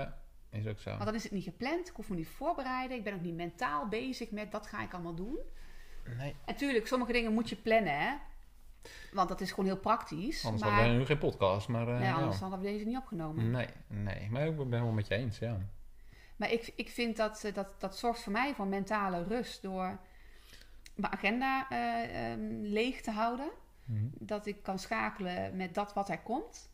Is 0.50 0.68
ook 0.68 0.80
zo. 0.80 0.90
Want 0.90 1.04
dan 1.04 1.16
is 1.16 1.24
het 1.24 1.32
niet 1.32 1.44
gepland. 1.44 1.88
Ik 1.88 1.96
hoef 1.96 2.10
me 2.10 2.16
niet 2.16 2.28
voorbereiden. 2.28 2.98
Ik 2.98 3.04
ben 3.04 3.14
ook 3.14 3.22
niet 3.22 3.36
mentaal 3.36 3.88
bezig 3.88 4.32
met 4.32 4.52
dat 4.52 4.68
ga 4.68 4.82
ik 4.82 4.94
allemaal 4.94 5.16
doen. 5.16 5.38
Nee. 6.18 6.36
En 6.46 6.56
tuurlijk, 6.56 6.88
sommige 6.88 7.12
dingen 7.12 7.34
moet 7.34 7.50
je 7.50 7.56
plannen, 7.56 8.00
hè? 8.00 8.16
Want 9.14 9.30
dat 9.30 9.42
is 9.42 9.50
gewoon 9.50 9.66
heel 9.66 9.78
praktisch. 9.78 10.46
Anders 10.46 10.64
maar, 10.64 10.72
hadden 10.72 10.92
we 10.94 11.00
nu 11.00 11.06
geen 11.06 11.18
podcast, 11.18 11.68
maar... 11.68 11.88
eh, 11.88 12.00
nee, 12.00 12.12
anders 12.12 12.40
hadden 12.40 12.60
we 12.60 12.66
deze 12.66 12.86
niet 12.86 12.98
opgenomen. 12.98 13.52
Nee, 13.52 13.68
nee. 13.88 14.30
Maar 14.30 14.48
ik 14.48 14.56
ben 14.56 14.72
het 14.72 14.82
wel 14.82 14.92
met 14.92 15.08
je 15.08 15.16
eens, 15.16 15.40
ja. 15.40 15.58
Maar 16.36 16.52
ik, 16.52 16.74
ik 16.76 16.90
vind 16.90 17.18
dat, 17.18 17.44
eh, 17.44 17.54
dat 17.54 17.68
dat 17.82 17.98
zorgt 17.98 18.24
voor 18.24 18.32
mij 18.32 18.54
voor 18.54 18.68
mentale 18.68 19.24
rust 19.24 19.62
door 19.62 20.00
mijn 20.96 21.14
agenda 21.14 21.70
eh, 21.70 22.32
ehm, 22.32 22.62
leeg 22.62 23.02
te 23.02 23.12
houden. 23.12 23.50
Mhm. 23.86 24.06
Dat 24.14 24.46
ik 24.46 24.64
kan 24.64 24.80
schakelen 24.80 25.56
met 25.56 25.74
dat 25.74 25.94
wat 25.94 26.10
er 26.10 26.20
komt. 26.20 26.70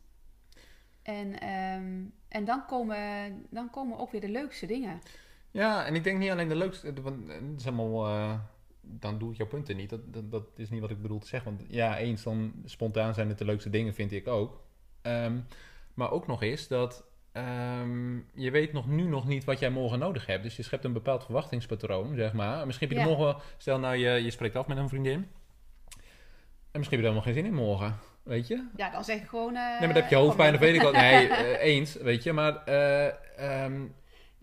En, 1.02 1.40
ehm, 1.40 2.04
en 2.28 2.44
dan, 2.44 2.66
komen, 2.66 3.46
dan 3.50 3.70
komen 3.70 3.98
ook 3.98 4.10
weer 4.10 4.20
de 4.20 4.28
leukste 4.28 4.66
dingen. 4.66 5.00
Ja, 5.50 5.84
en 5.84 5.94
ik 5.94 6.04
denk 6.04 6.18
niet 6.18 6.30
alleen 6.30 6.48
de 6.48 6.56
leukste... 6.56 7.02
Want 7.02 7.28
het 7.28 7.42
is 7.56 7.64
helemaal... 7.64 8.06
eh, 8.06 8.38
dan 8.88 9.18
doe 9.18 9.30
ik 9.30 9.36
jouw 9.36 9.46
punten 9.46 9.76
niet. 9.76 9.90
Dat, 9.90 10.12
dat, 10.12 10.30
dat 10.30 10.46
is 10.56 10.70
niet 10.70 10.80
wat 10.80 10.90
ik 10.90 11.02
bedoel 11.02 11.18
te 11.18 11.26
zeggen. 11.26 11.56
Want 11.56 11.70
ja, 11.70 11.98
eens 11.98 12.22
dan 12.22 12.52
spontaan 12.64 13.14
zijn 13.14 13.28
het 13.28 13.38
de 13.38 13.44
leukste 13.44 13.70
dingen, 13.70 13.94
vind 13.94 14.12
ik 14.12 14.28
ook. 14.28 14.60
Ehm, 15.02 15.38
maar 15.94 16.10
ook 16.10 16.26
nog 16.26 16.42
eens 16.42 16.68
dat... 16.68 17.04
ehm, 17.32 18.16
je 18.34 18.50
weet 18.50 18.72
nog 18.72 18.86
nu 18.88 19.02
nog 19.02 19.26
niet 19.26 19.44
wat 19.44 19.58
jij 19.58 19.70
morgen 19.70 19.98
nodig 19.98 20.26
hebt. 20.26 20.42
Dus 20.42 20.56
je 20.56 20.62
schept 20.62 20.84
een 20.84 20.92
bepaald 20.92 21.24
verwachtingspatroon, 21.24 22.14
zeg 22.14 22.32
maar. 22.32 22.66
Misschien 22.66 22.88
heb 22.88 22.96
je 22.96 23.02
er 23.02 23.10
morgen... 23.16 23.36
Stel 23.56 23.78
nou, 23.78 23.96
je, 23.96 24.10
je 24.10 24.30
spreekt 24.30 24.56
af 24.56 24.66
met 24.66 24.76
een 24.76 24.88
vriendin. 24.88 25.26
En 26.70 26.82
misschien 26.82 26.98
heb 26.98 27.06
je 27.06 27.14
er 27.16 27.22
helemaal 27.22 27.22
geen 27.22 27.34
zin 27.34 27.44
in 27.46 27.54
morgen. 27.66 27.98
Weet 28.22 28.46
je? 28.46 28.66
Ja, 28.76 28.90
dan 28.90 29.04
zeg 29.04 29.16
ik 29.20 29.26
gewoon... 29.28 29.54
eh, 29.56 29.62
Nee, 29.62 29.78
maar 29.78 29.88
dan 29.88 30.02
heb 30.02 30.08
je 30.10 30.16
hoofdpijn 30.16 30.54
of 30.54 30.60
weet 30.60 30.74
ik 30.74 30.82
wat. 30.82 30.92
Nee, 30.92 31.28
eh, 31.28 31.64
eens, 31.74 31.94
weet 31.94 32.22
je. 32.22 32.32
Maar 32.32 32.64
eh, 32.64 33.06
ehm, 33.64 33.82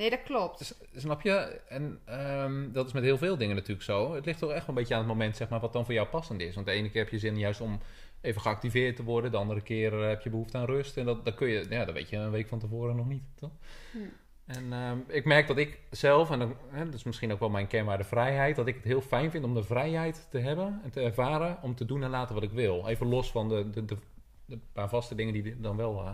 Nee, 0.03 0.11
dat 0.11 0.23
klopt. 0.23 0.75
Snap 0.95 1.21
je? 1.21 1.61
En 1.67 1.99
ehm, 2.05 2.71
dat 2.71 2.87
is 2.87 2.93
met 2.93 3.03
heel 3.03 3.17
veel 3.17 3.37
dingen 3.37 3.55
natuurlijk 3.55 3.83
zo. 3.83 4.13
Het 4.13 4.25
ligt 4.25 4.39
toch 4.39 4.51
echt 4.51 4.59
wel 4.59 4.69
een 4.69 4.81
beetje 4.81 4.93
aan 4.93 4.99
het 4.99 5.09
moment 5.09 5.35
zeg 5.35 5.49
maar, 5.49 5.59
wat 5.59 5.73
dan 5.73 5.85
voor 5.85 5.93
jou 5.93 6.07
passend 6.07 6.41
is. 6.41 6.55
Want 6.55 6.67
de 6.67 6.73
ene 6.73 6.89
keer 6.89 7.03
heb 7.03 7.11
je 7.11 7.19
zin 7.19 7.37
juist 7.37 7.61
om 7.61 7.79
even 8.21 8.41
geactiveerd 8.41 8.95
te 8.95 9.03
worden. 9.03 9.31
De 9.31 9.37
andere 9.37 9.61
keer 9.61 10.01
eh, 10.01 10.07
heb 10.07 10.21
je 10.21 10.29
behoefte 10.29 10.57
aan 10.57 10.65
rust. 10.65 10.97
En 10.97 11.05
dat, 11.05 11.25
dat 11.25 11.35
kun 11.35 11.47
je, 11.47 11.65
ja, 11.69 11.85
dat 11.85 11.93
weet 11.93 12.09
je 12.09 12.17
een 12.17 12.31
week 12.31 12.47
van 12.47 12.59
tevoren 12.59 12.95
nog 12.95 13.07
niet, 13.07 13.23
toch? 13.35 13.51
Hm. 13.91 13.97
En 14.45 14.73
ehm, 14.73 14.97
ik 15.07 15.25
merk 15.25 15.47
dat 15.47 15.57
ik 15.57 15.79
zelf, 15.89 16.31
en 16.31 16.39
dan, 16.39 16.55
hè, 16.69 16.85
dat 16.85 16.93
is 16.93 17.03
misschien 17.03 17.31
ook 17.31 17.39
wel 17.39 17.49
mijn 17.49 17.67
kernwaarde 17.67 18.03
vrijheid, 18.03 18.55
dat 18.55 18.67
ik 18.67 18.75
het 18.75 18.83
heel 18.83 19.01
fijn 19.01 19.31
vind 19.31 19.43
om 19.43 19.53
de 19.53 19.63
vrijheid 19.63 20.27
te 20.29 20.39
hebben 20.39 20.79
en 20.83 20.91
te 20.91 21.01
ervaren 21.01 21.57
om 21.61 21.75
te 21.75 21.85
doen 21.85 22.03
en 22.03 22.09
laten 22.09 22.35
wat 22.35 22.43
ik 22.43 22.51
wil. 22.51 22.87
Even 22.87 23.07
los 23.07 23.31
van 23.31 23.49
de, 23.49 23.69
de, 23.69 23.85
de, 23.85 23.97
de 24.45 24.59
paar 24.73 24.89
vaste 24.89 25.15
dingen 25.15 25.33
die 25.33 25.59
dan 25.59 25.77
wel 25.77 26.01
eh, 26.05 26.11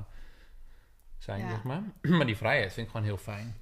zijn, 1.17 1.39
Ja. 1.39 1.49
zeg 1.49 1.63
maar. 1.63 1.83
Maar 2.17 2.25
die 2.25 2.37
vrijheid 2.37 2.73
vind 2.73 2.85
ik 2.85 2.91
gewoon 2.91 3.07
heel 3.07 3.17
fijn. 3.17 3.55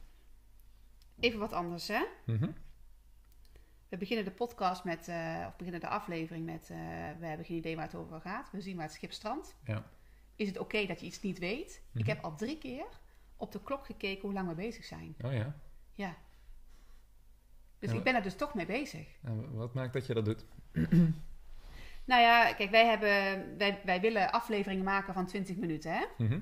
Even 1.19 1.39
wat 1.39 1.53
anders, 1.53 1.87
hè? 1.87 2.05
Mhm. 2.25 2.51
We 3.89 3.97
beginnen 3.97 4.25
de 4.25 4.31
podcast 4.31 4.83
met, 4.83 5.07
eh, 5.07 5.45
of 5.47 5.55
beginnen 5.55 5.81
de 5.81 5.87
aflevering 5.87 6.45
met, 6.45 6.69
eh, 6.69 6.77
we 7.19 7.25
hebben 7.25 7.45
geen 7.45 7.57
idee 7.57 7.75
waar 7.75 7.85
het 7.85 7.95
over 7.95 8.21
gaat. 8.21 8.51
We 8.51 8.61
zien 8.61 8.75
waar 8.75 8.85
het 8.85 8.93
schip 8.93 9.11
strandt. 9.11 9.55
Ja. 9.63 9.83
Is 10.35 10.47
het 10.47 10.57
oké 10.57 10.85
dat 10.85 10.99
je 10.99 11.05
iets 11.05 11.21
niet 11.21 11.39
weet? 11.39 11.83
Mhm. 11.89 11.99
Ik 11.99 12.07
heb 12.07 12.23
al 12.23 12.35
drie 12.35 12.57
keer 12.57 12.85
op 13.35 13.51
de 13.51 13.63
klok 13.63 13.85
gekeken 13.85 14.21
hoe 14.21 14.33
lang 14.33 14.47
we 14.47 14.55
bezig 14.55 14.85
zijn. 14.85 15.15
Oh 15.21 15.33
ja. 15.33 15.55
Ja. 15.93 16.15
Dus 17.79 17.91
ik 17.91 18.03
ben 18.03 18.15
er 18.15 18.21
dus 18.21 18.35
toch 18.35 18.53
mee 18.53 18.65
bezig. 18.65 19.07
En 19.21 19.53
wat 19.55 19.73
maakt 19.73 19.93
dat 19.93 20.05
je 20.05 20.13
dat 20.13 20.25
doet? 20.25 20.45
Nou 22.05 22.21
ja, 22.21 22.53
kijk, 22.53 22.69
wij, 22.69 22.85
hebben, 22.85 23.57
wij, 23.57 23.81
wij 23.85 24.01
willen 24.01 24.31
afleveringen 24.31 24.83
maken 24.83 25.13
van 25.13 25.25
20 25.25 25.55
minuten, 25.55 25.91
hè? 25.91 26.05
Mhm. 26.17 26.39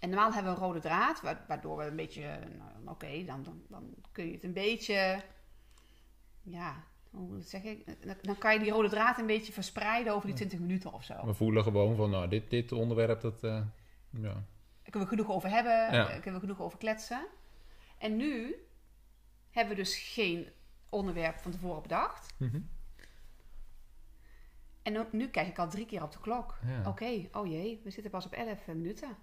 En 0.00 0.08
normaal 0.10 0.32
hebben 0.32 0.52
we 0.54 0.58
een 0.58 0.64
rode 0.66 0.80
draad, 0.80 1.20
wa- 1.20 1.44
waardoor 1.48 1.76
we 1.76 1.84
een 1.84 1.96
beetje, 1.96 2.38
nou, 2.58 2.70
oké, 2.88 3.24
dan, 3.24 3.42
dan, 3.42 3.62
dan 3.68 3.94
kun 4.12 4.26
je 4.26 4.32
het 4.32 4.44
een 4.44 4.52
beetje, 4.52 5.22
ja, 6.42 6.84
hoe 7.10 7.40
zeg 7.40 7.62
ik, 7.62 7.96
dan, 8.22 8.38
kan 8.38 8.52
je 8.52 8.58
die 8.58 8.70
rode 8.70 8.88
draad 8.88 9.18
een 9.18 9.26
beetje 9.26 9.52
verspreiden 9.52 10.14
over 10.14 10.26
die 10.26 10.36
20 10.36 10.58
minuten 10.58 10.92
of 10.92 11.04
zo. 11.04 11.26
We 11.26 11.34
voelen 11.34 11.62
gewoon 11.62 11.96
van, 11.96 12.10
nou, 12.10 12.28
dit, 12.28 12.50
dit 12.50 12.72
onderwerp, 12.72 13.20
dat, 13.20 13.44
eh, 13.44 13.62
ja. 14.10 14.32
Daar 14.82 14.90
kunnen 14.90 15.08
we 15.08 15.16
genoeg 15.16 15.30
over 15.36 15.50
hebben, 15.50 15.72
Ja. 15.94 16.04
kunnen 16.06 16.40
we 16.40 16.46
genoeg 16.46 16.60
over 16.60 16.78
kletsen. 16.78 17.26
En 17.98 18.16
nu 18.16 18.54
hebben 19.50 19.74
we 19.76 19.82
dus 19.82 19.96
geen 19.98 20.48
onderwerp 20.88 21.38
van 21.38 21.50
tevoren 21.50 21.82
bedacht. 21.82 22.34
Mhm. 22.38 22.60
En 24.82 24.92
nu, 24.92 25.00
nu 25.12 25.28
kijk 25.28 25.48
ik 25.48 25.58
al 25.58 25.68
drie 25.68 25.86
keer 25.86 26.02
op 26.02 26.12
de 26.12 26.20
klok. 26.20 26.58
Ja. 26.66 26.88
Oké, 26.88 27.28
oh 27.32 27.46
jee, 27.46 27.80
we 27.84 27.90
zitten 27.90 28.10
pas 28.10 28.26
op 28.26 28.32
11 28.32 28.66
minuten. 28.66 29.16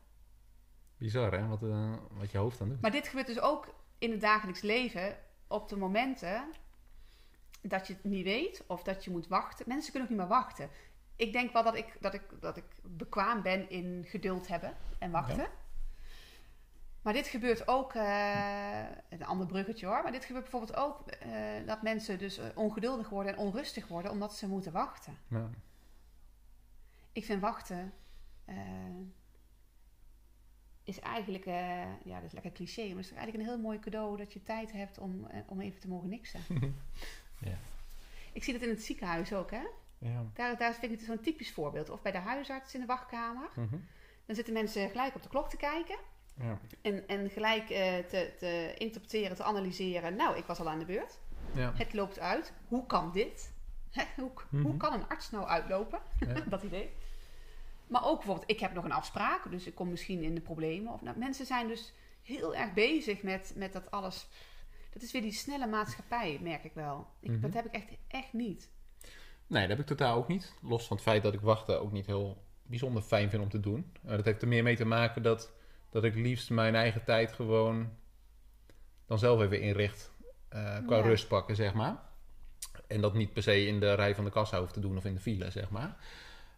Bizar, 0.97 1.31
hè? 1.31 1.47
Wat, 1.47 1.63
eh, 1.63 1.93
wat 2.11 2.31
je 2.31 2.37
hoofd 2.37 2.61
aan 2.61 2.69
doet. 2.69 2.81
Maar 2.81 2.91
dit 2.91 3.07
gebeurt 3.07 3.27
dus 3.27 3.39
ook 3.39 3.73
in 3.97 4.11
het 4.11 4.21
dagelijks 4.21 4.61
leven 4.61 5.17
op 5.47 5.69
de 5.69 5.77
momenten 5.77 6.43
dat 7.61 7.87
je 7.87 7.93
het 7.93 8.03
niet 8.03 8.23
weet 8.23 8.63
of 8.67 8.83
dat 8.83 9.03
je 9.03 9.11
moet 9.11 9.27
wachten. 9.27 9.65
Mensen 9.67 9.91
kunnen 9.91 10.09
ook 10.09 10.17
niet 10.17 10.27
meer 10.27 10.37
wachten. 10.37 10.69
Ik 11.15 11.33
denk 11.33 11.53
wel 11.53 11.63
dat 11.63 11.75
ik, 11.75 11.97
dat 11.99 12.13
ik, 12.13 12.23
dat 12.39 12.57
ik 12.57 12.65
bekwaam 12.83 13.41
ben 13.41 13.69
in 13.69 14.05
geduld 14.07 14.47
hebben 14.47 14.77
en 14.99 15.11
wachten. 15.11 15.37
Ja. 15.37 15.49
Maar 17.01 17.13
dit 17.13 17.27
gebeurt 17.27 17.67
ook, 17.67 17.93
eh, 17.93 18.81
een 19.09 19.25
ander 19.25 19.47
bruggetje 19.47 19.85
hoor, 19.85 20.03
maar 20.03 20.11
dit 20.11 20.25
gebeurt 20.25 20.43
bijvoorbeeld 20.43 20.77
ook 20.77 21.07
eh, 21.07 21.29
dat 21.65 21.81
mensen 21.81 22.19
dus 22.19 22.39
ongeduldig 22.55 23.09
worden 23.09 23.33
en 23.33 23.39
onrustig 23.39 23.87
worden 23.87 24.11
omdat 24.11 24.35
ze 24.35 24.47
moeten 24.47 24.71
wachten. 24.71 25.17
Ja. 25.27 25.49
Ik 27.11 27.25
vind 27.25 27.41
wachten 27.41 27.93
is 30.88 31.00
eigenlijk, 31.00 31.46
eh, 31.46 31.82
ja, 32.03 32.15
dat 32.15 32.24
is 32.24 32.32
lekker 32.32 32.51
cliché, 32.51 32.88
maar 32.88 32.96
het 32.96 33.06
is 33.06 33.12
eigenlijk 33.12 33.38
een 33.44 33.50
heel 33.50 33.60
mooi 33.63 33.79
cadeau 33.79 34.17
dat 34.17 34.34
je 34.34 34.44
tijd 34.44 34.72
hebt 34.72 34.98
om, 34.98 35.25
eh, 35.25 35.39
om 35.48 35.62
even 35.62 35.79
te 35.79 35.88
mogen 35.88 36.10
niksen. 36.10 36.41
Ja. 37.39 37.58
Ik 38.34 38.44
zie 38.44 38.53
dat 38.53 38.62
in 38.62 38.70
het 38.70 38.84
ziekenhuis 38.84 39.34
ook, 39.34 39.51
hè? 39.51 39.62
ja. 39.98 40.25
Daar, 40.34 40.58
daar 40.58 40.74
vind 40.74 40.91
ik 40.91 40.98
het 40.98 41.08
zo'n 41.08 41.20
typisch 41.20 41.51
voorbeeld. 41.53 41.89
Of 41.89 42.01
bij 42.01 42.12
de 42.12 42.17
huisarts 42.17 42.74
in 42.74 42.79
de 42.79 42.86
wachtkamer. 42.86 43.50
Mhm. 43.56 43.75
Dan 44.25 44.36
zitten 44.36 44.53
mensen 44.53 44.89
gelijk 44.89 45.15
op 45.15 45.24
de 45.24 45.29
klok 45.29 45.50
te 45.50 45.58
kijken 45.58 45.98
ja. 46.39 46.60
en, 46.82 47.08
en 47.08 47.29
gelijk 47.29 47.70
eh, 47.70 47.98
te, 47.98 48.34
te 48.38 48.74
interpreteren, 48.77 49.36
te 49.36 49.44
analyseren. 49.44 50.15
Nou, 50.15 50.38
ik 50.38 50.46
was 50.46 50.60
al 50.60 50.70
aan 50.70 50.79
de 50.79 50.86
beurt. 50.86 51.20
Ja. 51.53 51.74
Het 51.75 51.94
loopt 51.94 52.20
uit. 52.20 52.53
Hoe 52.67 52.86
kan 52.86 53.12
dit? 53.12 53.53
Hoe, 54.15 54.32
hoe 54.50 54.60
Mhm. 54.60 54.77
kan 54.77 54.94
een 54.94 55.08
arts 55.08 55.32
nou 55.32 55.46
uitlopen? 55.48 56.00
Dat 56.50 56.63
idee. 56.63 56.89
Maar 57.88 58.06
ook 58.06 58.17
bijvoorbeeld, 58.17 58.50
ik 58.51 58.60
heb 58.60 58.74
nog 58.74 58.84
een 58.84 58.91
afspraak, 58.91 59.51
dus 59.51 59.65
ik 59.67 59.75
kom 59.75 59.89
misschien 59.89 60.24
in 60.24 60.36
de 60.36 60.41
problemen. 60.41 60.94
Of, 60.94 61.01
nou, 61.01 61.17
mensen 61.17 61.46
zijn 61.46 61.67
dus 61.67 61.94
heel 62.24 62.56
erg 62.56 62.74
bezig 62.74 63.22
met, 63.22 63.53
met 63.56 63.74
dat 63.74 63.91
alles. 63.91 64.27
Dat 64.94 65.01
is 65.01 65.12
weer 65.12 65.22
die 65.22 65.32
snelle 65.32 65.67
maatschappij, 65.67 66.39
merk 66.41 66.63
ik 66.63 66.74
wel. 66.74 67.08
Ik, 67.20 67.29
Mhm. 67.32 67.39
Dat 67.41 67.53
heb 67.53 67.65
ik 67.65 67.72
echt, 67.74 67.88
echt 68.08 68.34
niet. 68.34 68.70
Nee, 69.48 69.62
dat 69.62 69.70
heb 69.70 69.79
ik 69.79 69.86
totaal 69.86 70.17
ook 70.17 70.27
niet. 70.27 70.53
Los 70.62 70.88
van 70.88 70.96
het 70.96 71.06
feit 71.06 71.24
dat 71.24 71.34
ik 71.34 71.39
wachten 71.41 71.82
ook 71.82 71.91
niet 71.91 72.06
heel 72.06 72.44
bijzonder 72.63 73.01
fijn 73.01 73.29
vind 73.29 73.44
om 73.44 73.50
te 73.50 73.60
doen. 73.60 73.91
Eh, 74.03 74.10
dat 74.15 74.25
heeft 74.25 74.41
er 74.41 74.48
meer 74.48 74.63
mee 74.63 74.75
te 74.75 74.86
maken 74.86 75.22
dat, 75.24 75.51
dat 75.89 76.03
ik 76.03 76.15
liefst 76.15 76.50
mijn 76.50 76.75
eigen 76.75 77.03
tijd 77.03 77.32
gewoon 77.34 77.89
dan 79.06 79.20
zelf 79.20 79.41
even 79.41 79.62
inricht. 79.62 80.15
eh, 80.50 80.77
qua 80.86 80.96
Ja. 80.98 81.01
rust 81.03 81.27
pakken, 81.27 81.56
zeg 81.56 81.74
maar. 81.74 82.03
En 82.88 83.01
dat 83.01 83.13
niet 83.13 83.34
per 83.34 83.44
se 83.44 83.65
in 83.65 83.79
de 83.79 83.94
rij 83.94 84.15
van 84.15 84.24
de 84.24 84.29
kassa 84.32 84.60
hoeft 84.60 84.74
te 84.74 84.79
doen 84.79 84.98
of 84.98 85.06
in 85.06 85.13
de 85.13 85.20
file, 85.20 85.51
zeg 85.51 85.70
maar. 85.70 85.98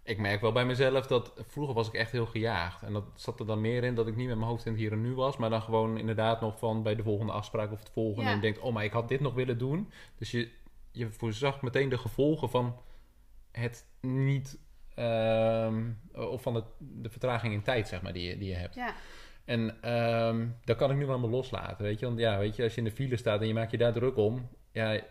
Ik 0.03 0.17
merk 0.17 0.41
wel 0.41 0.51
bij 0.51 0.65
mezelf 0.65 1.07
dat 1.07 1.33
vroeger 1.47 1.75
was 1.75 1.87
ik 1.87 1.93
echt 1.93 2.11
heel 2.11 2.25
gejaagd. 2.25 2.83
En 2.83 2.93
dat 2.93 3.03
zat 3.15 3.39
er 3.39 3.45
dan 3.45 3.61
meer 3.61 3.83
in 3.83 3.95
dat 3.95 4.07
ik 4.07 4.15
niet 4.15 4.27
met 4.27 4.37
mijn 4.37 4.49
hoofd 4.49 4.65
in 4.65 4.71
het 4.71 4.81
hier 4.81 4.91
en 4.91 5.01
nu 5.01 5.13
was. 5.15 5.37
Maar 5.37 5.49
dan 5.49 5.61
gewoon 5.61 5.97
inderdaad 5.97 6.41
nog 6.41 6.59
van 6.59 6.83
bij 6.83 6.95
de 6.95 7.03
volgende 7.03 7.31
afspraak 7.31 7.71
of 7.71 7.79
het 7.79 7.89
volgende. 7.89 8.29
Ja. 8.29 8.35
En 8.35 8.41
denkt, 8.41 8.59
oh 8.59 8.73
maar 8.73 8.83
ik 8.83 8.91
had 8.91 9.07
dit 9.07 9.19
nog 9.19 9.33
willen 9.33 9.57
doen. 9.57 9.91
Dus 10.15 10.31
je, 10.31 10.51
je 10.91 11.11
voorzag 11.11 11.61
meteen 11.61 11.89
de 11.89 11.97
gevolgen 11.97 12.49
van 12.49 12.75
het 13.51 13.85
niet... 14.01 14.59
ehm, 14.95 15.89
of 16.13 16.41
van 16.41 16.55
het, 16.55 16.65
de 16.77 17.09
vertraging 17.09 17.53
in 17.53 17.63
tijd, 17.63 17.87
zeg 17.87 18.01
maar, 18.01 18.13
die 18.13 18.29
je, 18.29 18.37
die 18.37 18.49
je 18.49 18.55
hebt. 18.55 18.75
Ja, 18.75 18.93
En 19.45 19.81
ehm 19.81 20.47
dat 20.63 20.77
kan 20.77 20.91
ik 20.91 20.97
nu 20.97 21.05
wel 21.05 21.19
maar 21.19 21.29
loslaten, 21.29 21.85
weet 21.85 21.99
je. 21.99 22.05
Want 22.05 22.19
ja, 22.19 22.37
weet 22.37 22.55
je, 22.55 22.63
als 22.63 22.71
je 22.73 22.77
in 22.77 22.87
de 22.87 22.91
file 22.91 23.17
staat 23.17 23.41
en 23.41 23.47
je 23.47 23.53
maakt 23.53 23.71
je 23.71 23.77
daar 23.77 23.93
druk 23.93 24.17
om... 24.17 24.49
Ja, 24.71 25.01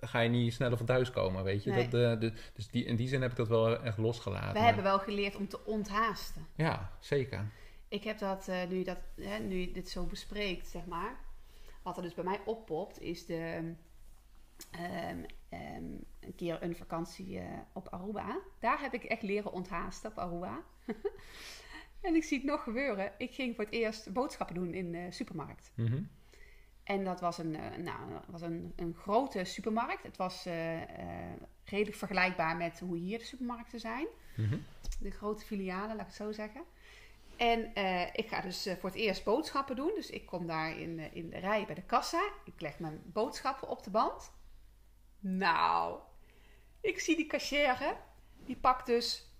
ga 0.00 0.20
je 0.20 0.28
niet 0.28 0.52
sneller 0.52 0.76
van 0.76 0.86
thuis 0.86 1.10
komen, 1.10 1.44
weet 1.44 1.64
je. 1.64 1.70
Nee. 1.70 1.88
Dat, 1.88 2.00
eh, 2.14 2.20
de, 2.20 2.32
dus 2.54 2.68
die, 2.68 2.84
in 2.84 2.96
die 2.96 3.08
zin 3.08 3.22
heb 3.22 3.30
ik 3.30 3.36
dat 3.36 3.48
wel 3.48 3.82
echt 3.82 3.98
losgelaten. 3.98 4.48
we 4.52 4.54
Maar- 4.58 4.64
hebben 4.66 4.84
wel 4.84 4.98
geleerd 4.98 5.36
om 5.36 5.48
te 5.48 5.64
onthaasten. 5.64 6.46
Ja, 6.54 6.92
zeker. 7.00 7.50
Ik 7.88 8.04
heb 8.04 8.18
dat, 8.18 8.48
eh, 8.48 8.68
nu, 8.68 8.78
je 8.78 8.84
dat 8.84 8.98
hè, 9.20 9.38
nu 9.38 9.56
je 9.56 9.70
dit 9.72 9.88
zo 9.88 10.04
bespreekt, 10.06 10.68
zeg 10.68 10.86
maar. 10.86 11.16
Wat 11.82 11.96
er 11.96 12.02
dus 12.02 12.14
bij 12.14 12.24
mij 12.24 12.40
oppopt, 12.44 13.00
is 13.00 13.26
de, 13.26 13.74
ehm, 14.70 15.18
ehm, 15.48 15.84
een 16.20 16.34
keer 16.36 16.62
een 16.62 16.76
vakantie 16.76 17.38
eh, 17.38 17.44
op 17.72 17.88
Aruba. 17.88 18.38
Daar 18.58 18.80
heb 18.80 18.94
ik 18.94 19.04
echt 19.04 19.22
leren 19.22 19.52
onthaasten 19.52 20.10
op 20.10 20.18
Aruba. 20.18 20.60
en 22.00 22.14
ik 22.14 22.24
zie 22.24 22.36
het 22.38 22.46
nog 22.46 22.62
gebeuren. 22.62 23.12
Ik 23.18 23.34
ging 23.34 23.54
voor 23.54 23.64
het 23.64 23.72
eerst 23.74 24.12
boodschappen 24.12 24.54
doen 24.54 24.74
in 24.74 24.92
de 24.92 25.06
supermarkt. 25.10 25.72
Mhm. 25.74 26.02
En 26.84 27.04
dat 27.04 27.20
was 27.20 27.38
een, 27.38 27.56
eh, 27.56 27.76
nou, 27.76 27.98
was 28.26 28.40
een, 28.42 28.72
een 28.76 28.94
grote 28.94 29.44
supermarkt. 29.44 30.02
Het 30.02 30.16
was 30.16 30.46
eh, 30.46 30.82
eh, 30.82 31.32
redelijk 31.64 31.96
vergelijkbaar 31.96 32.56
met 32.56 32.80
hoe 32.80 32.96
hier 32.96 33.18
de 33.18 33.24
supermarkten 33.24 33.80
zijn 33.80 34.06
Mhm. 34.36 34.58
de 35.00 35.10
grote 35.10 35.44
filialen, 35.44 35.88
laat 35.88 36.00
ik 36.00 36.06
het 36.06 36.14
zo 36.14 36.32
zeggen. 36.32 36.62
En 37.36 37.74
ik 38.12 38.28
ga 38.28 38.40
dus 38.40 38.62
voor 38.78 38.88
het 38.88 38.98
eerst 38.98 39.24
boodschappen 39.24 39.76
doen. 39.76 39.92
Dus 39.94 40.10
ik 40.10 40.26
kom 40.26 40.46
daar 40.46 40.78
in, 40.78 40.96
de- 40.96 41.10
in 41.12 41.30
de 41.30 41.38
rij 41.38 41.66
bij 41.66 41.74
de 41.74 41.82
kassa. 41.82 42.30
Ik 42.44 42.60
leg 42.60 42.78
mijn 42.78 43.02
boodschappen 43.04 43.68
op 43.68 43.82
de 43.82 43.90
band. 43.90 44.32
Nou, 45.20 45.98
ik 46.80 47.00
zie 47.00 47.16
die 47.16 47.26
cashier. 47.26 47.96
Die 48.44 48.56
pakt 48.56 48.86
dus 48.86 49.32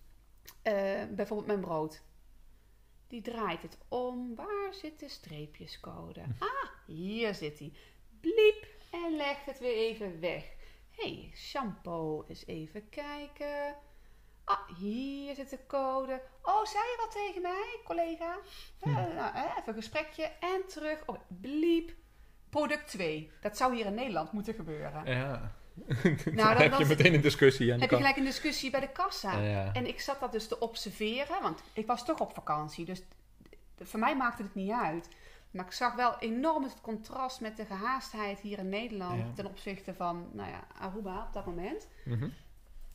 bijvoorbeeld 1.11 1.47
mijn 1.47 1.61
brood. 1.61 2.03
Die 3.11 3.23
draait 3.23 3.63
het 3.63 3.79
om. 3.89 4.35
Waar 4.35 4.75
zit 4.75 4.99
de 4.99 5.09
streepjescode? 5.09 6.21
Ah, 6.39 6.71
hier 6.87 7.35
zit 7.35 7.59
hij. 7.59 7.73
Bliep 8.21 8.67
en 8.91 9.17
legt 9.17 9.47
het 9.47 9.59
weer 9.59 9.77
even 9.77 10.21
weg. 10.21 10.45
Hé, 10.91 11.15
hey, 11.15 11.31
shampoo. 11.35 12.25
Eens 12.29 12.47
even 12.47 12.89
kijken. 12.89 13.77
Ah, 14.45 14.79
hier 14.79 15.35
zit 15.35 15.51
de 15.51 15.67
code. 15.67 16.23
Oh, 16.43 16.65
zei 16.65 16.85
je 16.85 16.97
wat 16.99 17.13
tegen 17.13 17.43
mij, 17.43 17.81
collega? 17.85 18.39
Eh, 18.81 18.95
nou, 18.95 19.35
eh, 19.35 19.45
even 19.45 19.63
een 19.67 19.75
gesprekje 19.75 20.25
en 20.25 20.67
terug. 20.69 21.03
Oh, 21.07 21.19
bliep. 21.29 21.93
Product 22.49 22.89
2. 22.89 23.31
Dat 23.41 23.57
zou 23.57 23.75
hier 23.75 23.87
in 23.87 23.95
Nederland 23.95 24.33
moeten 24.33 24.55
gebeuren. 24.55 25.05
Ja. 25.05 25.55
Nou, 26.25 26.55
dan 26.55 26.57
heb 26.57 26.79
je 26.79 26.85
meteen 26.87 27.15
een 27.15 27.21
discussie 27.21 27.73
Heb 27.73 27.91
je 27.91 27.97
gelijk 27.97 28.17
een 28.17 28.25
discussie 28.25 28.71
bij 28.71 28.81
de 28.81 28.89
kassa. 28.89 29.39
Ja. 29.39 29.73
En 29.73 29.87
ik 29.87 30.01
zat 30.01 30.21
dat 30.21 30.33
dus 30.33 30.49
te 30.49 30.59
observeren, 30.59 31.43
want 31.43 31.63
ik 31.73 31.87
was 31.87 32.05
toch 32.05 32.21
op 32.21 32.35
vakantie. 32.35 32.85
Dus 32.85 33.03
voor 33.81 34.01
mij 34.01 34.17
maakte 34.17 34.43
het 34.43 34.55
niet 34.55 34.73
uit. 34.73 35.09
Maar 35.51 35.65
ik 35.65 35.73
zag 35.73 35.95
wel 35.95 36.19
enorm 36.19 36.63
het 36.63 36.81
contrast 36.81 37.41
met 37.41 37.57
de 37.57 37.65
gehaastheid 37.65 38.41
hier 38.41 38.59
in 38.59 38.69
Nederland 38.69 39.21
Ja. 39.21 39.33
ten 39.35 39.47
opzichte 39.47 39.95
van, 39.95 40.29
nou 40.33 40.51
ja, 40.51 40.67
Aruba 40.79 41.25
op 41.27 41.33
dat 41.33 41.47
moment. 41.47 41.89
Mhm. 42.05 42.29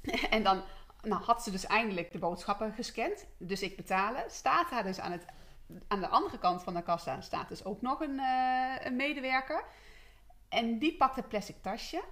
En 0.30 0.44
dan 0.44 0.64
nou, 1.02 1.24
had 1.24 1.44
ze 1.44 1.52
dus 1.52 1.66
eindelijk 1.66 2.12
de 2.12 2.20
boodschappen 2.20 2.74
gescand. 2.74 3.26
Dus 3.38 3.62
ik 3.62 3.76
betalen. 3.76 4.24
Staat 4.28 4.70
daar 4.70 4.84
dus 4.84 5.00
aan, 5.00 5.12
het, 5.12 5.26
aan 5.88 6.00
de 6.00 6.08
andere 6.08 6.38
kant 6.38 6.64
van 6.64 6.74
de 6.74 6.84
kassa 6.84 7.22
staat 7.22 7.50
dus 7.50 7.66
ook 7.66 7.82
nog 7.82 8.00
een, 8.00 8.20
eh, 8.20 8.86
een 8.86 8.96
medewerker. 8.96 9.64
En 10.50 10.80
die 10.80 10.98
pakt 10.98 11.16
het 11.16 11.28
plastic 11.28 11.62
tasje. 11.62 12.04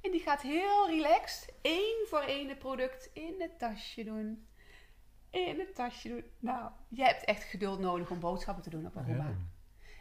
En 0.00 0.10
die 0.10 0.20
gaat 0.20 0.42
heel 0.42 0.88
relaxed 0.88 1.54
één 1.62 2.06
voor 2.08 2.20
één 2.20 2.48
het 2.48 2.58
product 2.58 3.10
in 3.12 3.34
het 3.38 3.58
tasje 3.58 4.04
doen. 4.04 4.46
In 5.30 5.58
het 5.58 5.74
tasje 5.74 6.08
doen. 6.08 6.24
Nou, 6.38 6.70
je 6.88 7.02
hebt 7.02 7.24
echt 7.24 7.42
geduld 7.42 7.78
nodig 7.78 8.10
om 8.10 8.20
boodschappen 8.20 8.62
te 8.64 8.70
doen 8.70 8.86
op 8.86 8.96
Aruba. 8.96 9.24
Ja. 9.24 9.36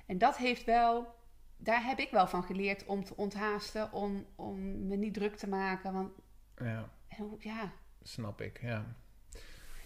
En 0.06 0.18
dat 0.18 0.38
heeft 0.38 0.64
wel, 0.64 1.16
daar 1.58 1.84
heb 1.86 2.00
ik 2.00 2.10
wel 2.12 2.28
van 2.28 2.44
geleerd 2.44 2.86
om 2.86 3.04
te 3.04 3.16
onthaasten, 3.16 3.92
om, 3.92 4.26
om 4.36 4.88
me 4.88 4.96
niet 4.96 5.14
druk 5.14 5.36
te 5.36 5.48
maken. 5.48 5.94
Want 5.94 6.12
ja, 6.58 6.90
ja, 7.40 7.72
snap 8.04 8.42
ik. 8.42 8.62
Ja. 8.62 8.86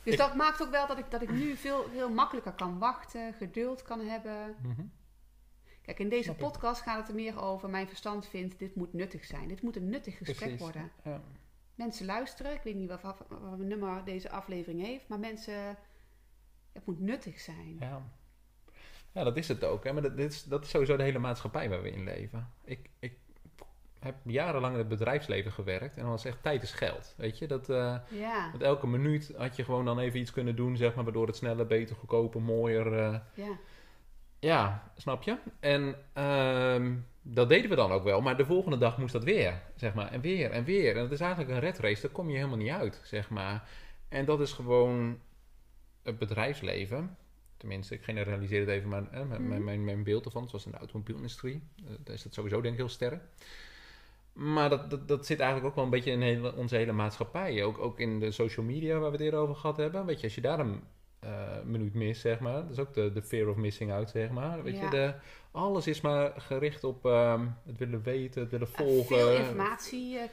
dus 0.03 0.13
Ik- 0.13 0.17
dat 0.17 0.35
maakt 0.35 0.61
ook 0.61 0.69
wel 0.71 0.87
dat 0.87 0.97
ik, 0.97 1.11
dat 1.11 1.21
ik 1.21 1.29
nu 1.31 1.55
veel 1.55 1.89
heel 1.89 2.09
makkelijker 2.09 2.53
kan 2.53 2.79
wachten, 2.79 3.33
geduld 3.33 3.81
kan 3.81 3.99
hebben. 3.99 4.55
Mhm. 4.61 4.81
Kijk, 5.95 6.03
in 6.03 6.09
deze 6.17 6.33
podcast 6.33 6.81
gaat 6.81 6.97
het 6.99 7.07
er 7.09 7.15
meer 7.15 7.41
over. 7.41 7.69
Mijn 7.69 7.87
verstand 7.87 8.27
vindt, 8.27 8.59
dit 8.59 8.75
moet 8.75 8.93
nuttig 8.93 9.25
zijn. 9.25 9.47
Dit 9.47 9.61
moet 9.61 9.75
een 9.75 9.89
nuttig 9.89 10.17
gesprek 10.17 10.37
Precies. 10.37 10.59
worden. 10.59 10.91
Ja. 11.03 11.21
Mensen 11.75 12.05
luisteren. 12.05 12.53
Ik 12.53 12.61
weet 12.63 12.75
niet 12.75 12.89
wat, 12.89 13.01
wat, 13.01 13.23
wat 13.29 13.57
nummer 13.57 14.03
deze 14.05 14.29
aflevering 14.29 14.81
heeft. 14.81 15.07
Maar 15.07 15.19
mensen, 15.19 15.77
het 16.71 16.85
moet 16.85 16.99
nuttig 16.99 17.39
zijn. 17.39 17.77
Ja. 17.79 18.01
ja, 19.11 19.23
dat 19.23 19.37
is 19.37 19.47
het 19.47 19.63
ook. 19.63 19.83
Hè? 19.83 19.93
Maar 19.93 20.01
dat, 20.01 20.17
dit 20.17 20.31
is, 20.31 20.43
dat 20.43 20.63
is 20.63 20.69
sowieso 20.69 20.95
de 20.97 21.03
hele 21.03 21.19
maatschappij 21.19 21.69
waar 21.69 21.81
we 21.81 21.91
in 21.91 22.03
leven. 22.03 22.49
Ik, 22.63 22.89
ik 22.99 23.13
heb 23.99 24.15
jarenlang 24.25 24.73
in 24.73 24.79
het 24.79 24.87
bedrijfsleven 24.87 25.51
gewerkt. 25.51 25.95
En 25.95 26.01
dan 26.01 26.11
was 26.11 26.25
echt 26.25 26.43
tijd 26.43 26.63
is 26.63 26.71
geld. 26.71 27.13
Weet 27.17 27.37
je, 27.37 27.47
dat... 27.47 27.69
eh, 27.69 27.95
Ja, 28.09 28.49
met 28.51 28.61
elke 28.61 28.87
minuut 28.87 29.33
had 29.37 29.55
je 29.55 29.63
gewoon 29.63 29.85
dan 29.85 29.99
even 29.99 30.19
iets 30.19 30.31
kunnen 30.31 30.55
doen, 30.55 30.77
zeg 30.77 30.95
maar, 30.95 31.03
waardoor 31.03 31.27
het 31.27 31.35
sneller, 31.35 31.67
beter, 31.67 31.95
goedkoper, 31.95 32.41
mooier. 32.41 32.97
eh, 32.99 33.19
ja. 33.33 33.57
Ja, 34.41 34.91
snap 34.97 35.23
je? 35.23 35.37
En 35.59 35.95
ehm, 36.13 36.95
dat 37.21 37.49
deden 37.49 37.69
we 37.69 37.75
dan 37.75 37.91
ook 37.91 38.03
wel, 38.03 38.21
maar 38.21 38.37
de 38.37 38.45
volgende 38.45 38.77
dag 38.77 38.97
moest 38.97 39.13
dat 39.13 39.23
weer, 39.23 39.61
zeg 39.75 39.93
maar, 39.93 40.11
en 40.11 40.21
weer 40.21 40.51
en 40.51 40.63
weer. 40.63 40.95
En 40.95 41.01
het 41.01 41.11
is 41.11 41.19
eigenlijk 41.19 41.51
een 41.51 41.59
red 41.59 41.79
race, 41.79 42.01
daar 42.01 42.11
kom 42.11 42.29
je 42.29 42.35
helemaal 42.35 42.57
niet 42.57 42.69
uit, 42.69 43.01
zeg 43.03 43.29
maar. 43.29 43.69
En 44.09 44.25
dat 44.25 44.41
is 44.41 44.51
gewoon 44.53 45.19
het 46.03 46.17
bedrijfsleven. 46.17 47.17
Tenminste, 47.57 47.93
ik 47.95 48.03
generaliseer 48.03 48.59
het 48.59 48.69
even, 48.69 48.89
maar 48.89 49.03
hè, 49.11 49.25
mijn, 49.25 49.41
Mhm. 49.41 49.49
mijn, 49.49 49.63
mijn, 49.63 49.83
mijn 49.83 50.03
beeld 50.03 50.25
ervan, 50.25 50.47
zoals 50.49 50.65
in 50.65 50.71
de 50.71 50.77
automobielindustrie, 50.77 51.61
eh, 51.77 51.83
daar 52.03 52.15
is 52.15 52.23
dat 52.23 52.33
sowieso 52.33 52.61
denk 52.61 52.73
ik 52.73 52.79
heel 52.79 52.89
sterk. 52.89 53.21
Maar 54.33 54.69
dat, 54.69 54.89
dat, 54.89 55.07
dat 55.07 55.25
zit 55.25 55.39
eigenlijk 55.39 55.69
ook 55.69 55.75
wel 55.75 55.83
een 55.83 55.89
beetje 55.89 56.11
in 56.11 56.21
hele, 56.21 56.55
onze 56.55 56.75
hele 56.75 56.91
maatschappij. 56.91 57.63
Ook, 57.63 57.77
ook 57.77 57.99
in 57.99 58.19
de 58.19 58.31
social 58.31 58.65
media 58.65 58.93
waar 58.97 59.11
we 59.11 59.15
het 59.15 59.25
eerder 59.25 59.39
over 59.39 59.55
gehad 59.55 59.77
hebben. 59.77 60.05
Weet 60.05 60.17
je, 60.19 60.23
als 60.25 60.35
je 60.35 60.41
daar 60.41 60.59
een 60.59 60.83
eh, 61.21 61.61
minuut 61.65 61.93
mist, 61.93 62.21
zeg 62.21 62.39
maar. 62.39 62.53
Dat 62.53 62.69
is 62.71 62.79
ook 62.79 62.93
de, 62.93 63.11
de 63.11 63.21
fear 63.21 63.49
of 63.49 63.55
missing 63.55 63.91
out, 63.91 64.09
zeg 64.09 64.29
maar. 64.29 64.63
Weet 64.63 64.75
Ja. 64.77 64.83
je, 64.83 64.89
de, 64.89 65.13
alles 65.51 65.87
is 65.87 66.01
maar 66.01 66.31
gericht 66.41 66.83
op 66.83 67.05
ehm, 67.05 67.47
het 67.65 67.77
willen 67.77 68.01
weten, 68.03 68.41
het 68.41 68.51
willen 68.51 68.67
volgen. 68.67 69.17
Veel 69.17 69.31
informatie 69.35 70.17
eh, 70.17 70.23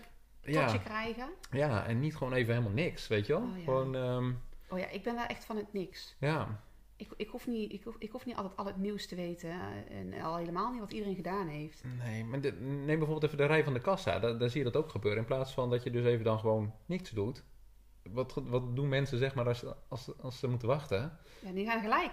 tot 0.41 0.55
ja, 0.55 0.73
je 0.73 0.81
krijgen. 0.83 1.29
ja, 1.51 1.87
en 1.87 2.01
niet 2.01 2.17
gewoon 2.17 2.33
even 2.33 2.53
helemaal 2.55 2.75
niks, 2.75 3.09
weet 3.09 3.27
je 3.27 3.33
wel. 3.33 3.43
Oh, 3.43 3.57
ja. 3.57 3.65
Gewoon, 3.65 3.95
ehm, 3.95 4.33
Oh 4.71 4.79
ja, 4.79 4.89
ik 4.91 5.03
ben 5.03 5.15
wel 5.15 5.25
echt 5.27 5.45
van 5.45 5.57
het 5.57 5.73
niks. 5.73 6.17
ja, 6.19 6.61
Ik, 6.97 7.09
ik, 7.17 7.29
hoef 7.29 7.47
niet, 7.47 7.73
ik, 7.73 7.83
hoef, 7.85 7.97
ik 7.99 8.11
hoef 8.11 8.25
niet 8.27 8.37
altijd 8.37 8.57
al 8.57 8.67
het 8.67 8.77
nieuws 8.77 9.07
te 9.07 9.15
weten. 9.15 9.51
eh, 9.51 9.99
En 9.99 10.21
al 10.23 10.37
helemaal 10.37 10.71
niet 10.71 10.81
wat 10.81 10.93
iedereen 10.93 11.15
gedaan 11.15 11.47
heeft. 11.49 11.83
nee. 12.05 12.25
Maar 12.25 12.41
de- 12.41 12.53
neem 12.61 12.87
bijvoorbeeld 12.87 13.23
even 13.23 13.37
de 13.37 13.45
rij 13.47 13.65
van 13.65 13.73
de 13.75 13.81
kassa. 13.81 14.19
Daar, 14.19 14.39
daar 14.39 14.51
zie 14.51 14.59
je 14.65 14.71
dat 14.71 14.83
ook 14.83 14.91
gebeuren. 14.91 15.21
In 15.21 15.27
plaats 15.27 15.53
van 15.53 15.71
dat 15.71 15.83
je 15.83 15.91
dus 15.91 16.05
even 16.05 16.25
dan 16.25 16.39
gewoon 16.39 16.73
niks 16.87 17.11
doet. 17.11 17.45
Wat, 18.13 18.35
wat 18.45 18.77
doen 18.77 18.89
mensen, 18.89 19.19
zeg 19.19 19.35
maar, 19.35 19.47
als, 19.47 19.65
als, 19.89 20.11
als 20.21 20.39
ze 20.39 20.49
moeten 20.49 20.69
wachten? 20.69 21.19
Ja, 21.41 21.51
die 21.53 21.67
gaan 21.67 21.81
gelijk. 21.81 22.13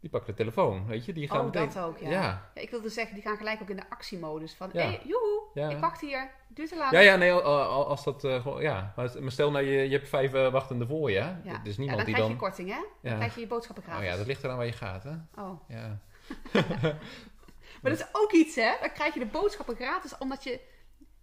Die 0.00 0.10
pakken 0.10 0.30
de 0.30 0.36
telefoon, 0.38 0.86
weet 0.86 1.04
je. 1.04 1.12
Die 1.12 1.28
gaan 1.28 1.38
Oh, 1.38 1.44
meteen... 1.44 1.68
dat 1.68 1.78
ook, 1.84 1.98
ja. 1.98 2.10
Ja, 2.10 2.50
Ja, 2.54 2.60
ik 2.60 2.70
wilde 2.70 2.88
zeggen, 2.88 3.14
die 3.14 3.22
gaan 3.22 3.36
gelijk 3.36 3.62
ook 3.62 3.68
in 3.70 3.76
de 3.76 3.90
actiemodus. 3.90 4.54
Van, 4.54 4.70
Ja. 4.72 4.82
hey, 4.82 5.00
joehoe, 5.04 5.42
ja. 5.54 5.68
ik 5.70 5.78
wacht 5.78 6.00
hier. 6.00 6.30
Duurt 6.48 6.68
te 6.68 6.76
lang. 6.76 6.90
Ja, 6.92 7.00
ja, 7.00 7.16
nee, 7.16 7.32
al- 7.32 7.42
al- 7.42 7.86
als 7.86 8.04
dat 8.04 8.24
eh, 8.24 8.42
gewoon, 8.42 8.62
ja. 8.62 8.92
Maar 8.96 9.10
stel 9.26 9.50
nou, 9.50 9.64
je, 9.64 9.88
je 9.88 9.96
hebt 9.96 10.08
vijf 10.08 10.32
eh, 10.34 10.52
wachtenden 10.52 10.88
voor 10.88 11.10
je. 11.10 11.16
Ja. 11.16 11.40
Er 11.44 11.60
is 11.62 11.76
Ja, 11.76 11.78
niemand 11.80 11.96
dan 11.96 11.96
die 11.96 12.14
krijg 12.14 12.18
dan... 12.18 12.28
je 12.30 12.36
korting, 12.36 12.68
hè? 12.68 12.80
Dan 13.08 13.16
krijg 13.16 13.34
je 13.34 13.40
je 13.40 13.46
boodschappen 13.46 13.84
Oh 13.84 13.90
gratis. 13.90 14.08
ja, 14.10 14.16
dat 14.16 14.26
ligt 14.26 14.44
eraan 14.44 14.56
waar 14.56 14.66
je 14.66 14.72
gaat, 14.72 15.02
hè. 15.02 15.14
Oh. 15.42 15.60
Ja. 15.68 15.98
Maar 17.82 17.90
dat 17.90 18.00
is 18.00 18.06
ook 18.12 18.32
iets, 18.32 18.54
hè? 18.54 18.72
Dan 18.80 18.92
krijg 18.92 19.14
je 19.14 19.20
de 19.20 19.26
boodschappen 19.26 19.76
gratis 19.76 20.18
omdat 20.18 20.44
je 20.44 20.60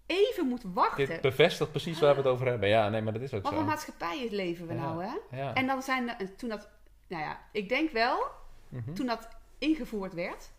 even 0.06 0.48
moet 0.48 0.64
wachten. 0.74 1.08
Dit 1.08 1.22
bevestigt 1.22 1.70
precies 1.72 2.00
waar 2.00 2.12
we 2.12 2.18
het 2.22 2.28
over 2.30 2.48
hebben. 2.48 2.70
Ja, 2.70 2.90
nee, 2.90 3.02
maar 3.02 3.14
dat 3.14 3.22
is 3.22 3.34
ook 3.34 3.42
Wat 3.44 3.52
zo. 3.52 3.58
voor 3.58 3.68
maatschappij 3.68 4.28
leven 4.32 4.68
we 4.68 4.74
Ja. 4.74 4.80
nou, 4.82 5.04
hè? 5.04 5.38
Ja. 5.38 5.54
En 5.54 5.68
dan 5.68 5.82
zijn 5.82 6.20
er, 6.20 6.36
toen 6.36 6.50
dat, 6.50 6.70
nou 7.08 7.24
ja, 7.24 7.40
ik 7.52 7.70
denk 7.70 7.92
wel, 7.92 8.26
Mhm. 8.70 8.94
toen 8.94 9.06
dat 9.06 9.28
ingevoerd 9.58 10.14
werd, 10.14 10.50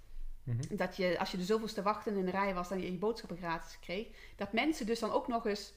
Mhm. 0.43 0.77
dat 0.77 0.97
je, 0.97 1.19
als 1.19 1.31
je 1.31 1.37
de 1.37 1.43
zoveelste 1.45 1.83
wachten 1.83 2.17
in 2.17 2.25
de 2.25 2.31
rij 2.31 2.55
was, 2.55 2.69
dan 2.69 2.79
je 2.81 2.93
je 2.93 2.99
boodschappen 2.99 3.37
gratis 3.39 3.79
kreeg, 3.81 4.07
dat 4.37 4.53
mensen 4.53 4.87
dus 4.87 4.99
dan 5.01 5.11
ook 5.13 5.29
nog 5.29 5.47
eens 5.47 5.73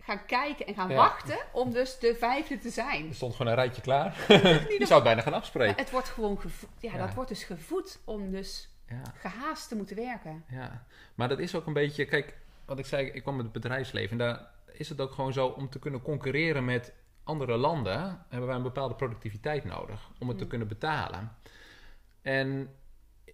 gaan 0.00 0.26
kijken 0.26 0.66
en 0.66 0.74
gaan 0.74 0.88
Ja. 0.88 0.94
wachten 0.96 1.38
om 1.52 1.72
dus 1.72 1.98
de 1.98 2.14
vijfde 2.14 2.58
te 2.58 2.70
zijn. 2.70 3.08
Er 3.08 3.14
stond 3.14 3.34
gewoon 3.34 3.52
een 3.52 3.58
rijtje 3.58 3.82
klaar. 3.82 4.24
Je 4.78 4.84
zou 4.86 4.94
het 4.94 5.02
bijna 5.02 5.20
gaan 5.22 5.30
Maar 5.32 5.40
afspreken. 5.40 5.76
het 5.76 5.90
wordt 5.90 6.08
gewoon 6.08 6.40
gevoed, 6.40 6.68
ja, 6.78 6.92
Ja. 6.92 6.98
dat 6.98 7.14
wordt 7.14 7.30
dus 7.30 7.44
gevoed 7.44 7.98
om 8.04 8.30
dus 8.30 8.68
Ja, 8.86 9.02
gehaast 9.14 9.68
te 9.68 9.76
moeten 9.76 9.96
werken. 9.96 10.44
ja. 10.50 10.86
Maar 11.14 11.28
dat 11.28 11.38
is 11.38 11.54
ook 11.54 11.66
een 11.66 11.72
beetje... 11.72 12.04
Kijk, 12.04 12.36
wat 12.68 12.78
ik 12.78 12.86
zei, 12.86 13.06
ik 13.06 13.22
kwam 13.22 13.34
met 13.36 13.44
het 13.44 13.52
bedrijfsleven. 13.52 14.10
En 14.10 14.18
daar 14.18 14.50
is 14.72 14.88
het 14.88 15.00
ook 15.00 15.12
gewoon 15.12 15.32
zo, 15.32 15.46
om 15.46 15.68
te 15.68 15.78
kunnen 15.78 16.02
concurreren 16.02 16.64
met 16.64 16.92
andere 17.24 17.56
landen... 17.56 18.24
hebben 18.28 18.46
wij 18.48 18.56
een 18.56 18.62
bepaalde 18.62 18.94
productiviteit 18.94 19.64
nodig. 19.64 20.10
Om 20.18 20.28
het 20.28 20.36
te 20.38 20.42
Mm. 20.44 20.50
kunnen 20.50 20.68
betalen. 20.68 21.32
En 22.22 22.68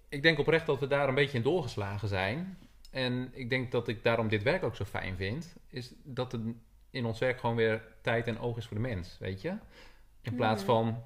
ik 0.09 0.23
denk 0.23 0.39
oprecht 0.39 0.67
dat 0.67 0.81
we 0.81 0.87
daar 0.87 1.09
een 1.09 1.15
beetje 1.15 1.37
in 1.37 1.43
doorgeslagen 1.43 2.09
zijn. 2.09 2.59
En 2.91 3.31
ik 3.33 3.51
denk 3.51 3.73
dat 3.73 3.89
ik 3.89 4.03
daarom 4.03 4.29
dit 4.29 4.43
werk 4.43 4.63
ook 4.63 4.77
zo 4.77 4.85
fijn 4.85 5.17
vind. 5.17 5.57
Is 5.69 5.93
dat 6.03 6.33
het 6.33 6.41
in 6.91 7.05
ons 7.05 7.19
werk 7.19 7.41
gewoon 7.41 7.57
weer 7.57 7.83
tijd 8.03 8.27
en 8.27 8.39
oog 8.39 8.57
is 8.57 8.67
voor 8.67 8.77
de 8.77 8.83
mens, 8.83 9.17
weet 9.19 9.41
je? 9.41 9.57
In 10.21 10.35
plaats 10.35 10.63
van 10.63 11.05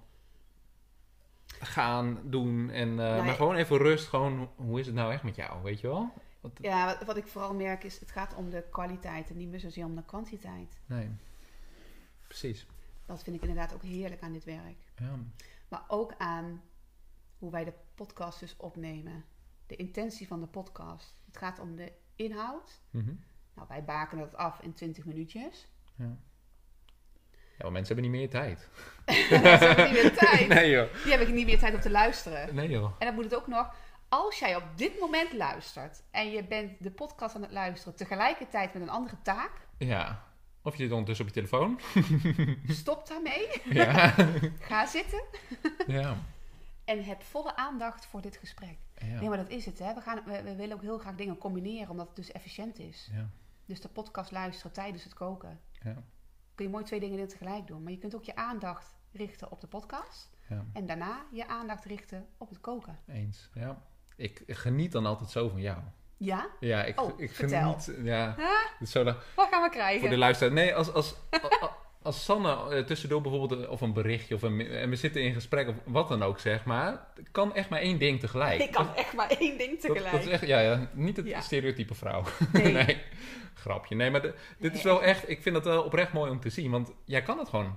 gaan, 1.61 2.19
doen 2.25 2.71
en... 2.71 2.89
eh. 2.91 3.25
Maar 3.25 3.35
gewoon 3.35 3.55
even 3.57 3.77
rust, 3.79 4.09
gewoon 4.09 4.51
hoe 4.57 4.81
is 4.81 4.87
het 4.87 4.95
nou 4.95 5.13
echt 5.13 5.23
met 5.23 5.37
jou, 5.37 5.63
weet 5.63 5.81
je 5.81 5.87
wel? 5.89 6.13
Want- 6.41 6.59
Ja, 6.63 6.87
wat, 6.87 7.05
wat 7.07 7.17
ik 7.17 7.27
vooral 7.27 7.55
merk 7.55 7.85
is, 7.85 8.01
het 8.01 8.11
gaat 8.11 8.35
om 8.35 8.51
de 8.51 8.65
kwaliteit 8.71 9.31
en 9.31 9.37
niet 9.37 9.49
meer 9.49 9.61
zozeer 9.61 9.85
om 9.85 9.95
de 9.97 10.05
kwantiteit. 10.05 10.79
Nee, 10.87 11.11
precies. 12.27 12.67
Dat 13.07 13.23
vind 13.23 13.37
ik 13.37 13.43
inderdaad 13.43 13.75
ook 13.75 13.83
heerlijk 13.83 14.23
aan 14.23 14.33
dit 14.33 14.45
werk. 14.45 14.77
Ja. 14.97 15.15
Maar 15.69 15.85
ook 15.89 16.15
aan 16.19 16.63
hoe 17.39 17.51
wij 17.51 17.65
de 17.65 17.73
podcast 17.95 18.41
dus 18.41 18.55
opnemen. 18.57 19.25
De 19.67 19.77
intentie 19.77 20.27
van 20.27 20.41
de 20.41 20.47
podcast. 20.47 21.15
Het 21.27 21.37
gaat 21.37 21.59
om 21.59 21.77
de 21.77 21.93
inhoud. 22.17 22.81
Mhm. 22.91 23.15
Nou, 23.55 23.69
wij 23.69 23.85
baken 23.85 24.19
het 24.19 24.37
af 24.37 24.61
in 24.61 24.73
20 24.73 25.05
minuutjes. 25.05 25.67
ja. 25.97 26.17
Ja, 27.59 27.65
maar 27.65 27.73
mensen 27.73 27.95
hebben 27.95 28.13
niet 28.13 28.21
meer 28.21 28.31
tijd. 28.31 28.69
Mensen 29.31 29.67
hebben 29.67 29.93
niet 29.93 30.03
meer 30.03 30.17
tijd. 30.29 30.49
Nee 30.49 30.71
joh. 30.71 30.93
Die 31.03 31.13
hebben 31.13 31.35
niet 31.35 31.47
meer 31.47 31.59
tijd 31.59 31.75
om 31.75 31.81
te 31.81 31.91
luisteren. 31.91 32.55
Nee 32.55 32.69
joh. 32.69 32.93
En 32.99 33.07
dan 33.07 33.15
moet 33.15 33.25
het 33.25 33.35
ook 33.35 33.47
nog, 33.47 33.75
als 34.09 34.39
jij 34.39 34.57
op 34.57 34.65
dit 34.75 35.01
moment 35.01 35.33
luistert 35.33 36.03
en 36.11 36.31
je 36.31 36.45
bent 36.45 36.83
de 36.83 36.91
podcast 36.91 37.35
aan 37.35 37.43
het 37.43 37.53
luisteren 37.53 37.97
tegelijkertijd 37.97 38.73
met 38.73 38.83
een 38.83 38.89
andere 38.89 39.17
taak, 39.23 39.53
Ja. 39.79 40.27
Of 40.63 40.77
je 40.77 40.83
zit 40.83 40.93
ondertussen 40.93 41.27
op 41.27 41.35
je 41.35 41.41
telefoon. 41.41 41.81
stop 42.83 43.07
daarmee. 43.09 43.49
ja. 43.65 44.09
Ga 44.69 44.87
zitten 44.87 45.23
ja. 45.87 46.17
en 46.85 47.05
heb 47.05 47.23
volle 47.23 47.57
aandacht 47.57 48.07
voor 48.07 48.21
dit 48.21 48.37
gesprek. 48.37 48.79
Ja. 48.95 49.21
Nee, 49.21 49.29
maar 49.29 49.39
dat 49.39 49.49
is 49.49 49.65
het. 49.67 49.79
Hè? 49.79 49.95
We, 49.95 50.01
gaan, 50.01 50.23
we, 50.25 50.43
we 50.43 50.57
willen 50.57 50.77
ook 50.77 50.83
heel 50.83 50.99
graag 50.99 51.15
dingen 51.15 51.39
combineren, 51.39 51.91
omdat 51.91 52.07
het 52.07 52.17
dus 52.17 52.33
efficiënt 52.33 52.79
is. 52.79 53.11
Ja. 53.13 53.29
Dus 53.67 53.81
de 53.81 53.89
podcast 53.89 54.31
luisteren 54.31 54.73
tijdens 54.73 55.05
het 55.05 55.15
koken. 55.15 55.61
Ja. 55.73 56.03
Kun 56.55 56.65
je 56.65 56.71
mooi 56.71 56.85
twee 56.85 57.01
dingen 57.01 57.29
tegelijk 57.29 57.67
doen. 57.67 57.83
Maar 57.83 57.93
je 57.93 57.99
kunt 57.99 58.15
ook 58.15 58.25
je 58.25 58.37
aandacht 58.37 58.97
richten 59.13 59.51
op 59.51 59.61
de 59.61 59.67
podcast. 59.67 60.31
Ja. 60.49 60.65
En 60.73 60.87
daarna 60.87 61.27
je 61.33 61.49
aandacht 61.49 61.85
richten 61.85 62.29
op 62.37 62.49
het 62.49 62.61
koken. 62.61 62.99
Eens. 63.07 63.51
Ja. 63.55 63.83
Ik 64.19 64.43
geniet 64.47 64.93
dan 64.93 65.07
altijd 65.07 65.31
zo 65.31 65.49
van 65.49 65.61
jou. 65.61 65.79
Ja? 66.17 66.47
Ja, 66.61 66.85
ik, 66.85 67.01
Oh, 67.01 67.21
ik 67.21 67.31
geniet. 67.31 67.93
Ja. 68.03 68.35
Huh? 68.37 68.87
Zo 68.89 69.05
Wat 69.35 69.49
gaan 69.51 69.63
we 69.63 69.69
krijgen? 69.71 70.01
voor 70.01 70.09
de 70.09 70.17
luisteraar. 70.17 70.53
Nee, 70.53 70.75
als, 70.75 70.93
als, 70.93 71.15
als, 71.43 71.71
als 72.03 72.25
Sanne 72.25 72.75
eh, 72.77 72.85
tussendoor 72.85 73.21
bijvoorbeeld 73.21 73.61
een- 73.61 73.69
of 73.69 73.81
een 73.81 73.93
berichtje 73.93 74.35
of 74.35 74.43
een, 74.43 74.61
en 74.61 74.91
we 74.91 74.97
zitten 74.97 75.23
in 75.23 75.33
gesprek 75.35 75.69
of 75.69 75.75
wat 75.85 76.09
dan 76.09 76.23
ook 76.23 76.39
zeg 76.39 76.65
maar, 76.65 77.07
kan 77.33 77.55
echt 77.55 77.69
maar 77.69 77.81
één 77.81 77.99
ding 77.99 78.21
tegelijk. 78.21 78.61
Ik 78.63 78.73
kan 78.73 78.95
echt 78.95 79.13
maar 79.13 79.31
één 79.31 79.59
ding 79.59 79.71
dat, 79.71 79.81
tegelijk. 79.81 80.11
dat 80.11 80.21
is 80.25 80.29
echt, 80.29 80.47
ja, 80.47 80.61
ja, 80.61 80.91
niet 80.93 81.17
het 81.17 81.27
Ja. 81.27 81.41
stereotype 81.41 81.95
vrouw. 81.95 82.23
Nee. 82.53 82.73
nee, 82.85 83.03
grapje. 83.55 83.95
Nee, 83.95 84.11
maar 84.11 84.23
de- 84.23 84.35
dit 84.59 84.75
is 84.75 84.83
wel 84.83 85.03
echt, 85.03 85.29
ik 85.31 85.43
vind 85.43 85.55
het 85.57 85.65
wel 85.65 85.83
oprecht 85.83 86.13
mooi 86.13 86.31
om 86.31 86.41
te 86.41 86.51
zien, 86.51 86.71
want 86.71 86.93
jij 87.05 87.23
kan 87.23 87.39
het 87.39 87.49
gewoon. 87.49 87.77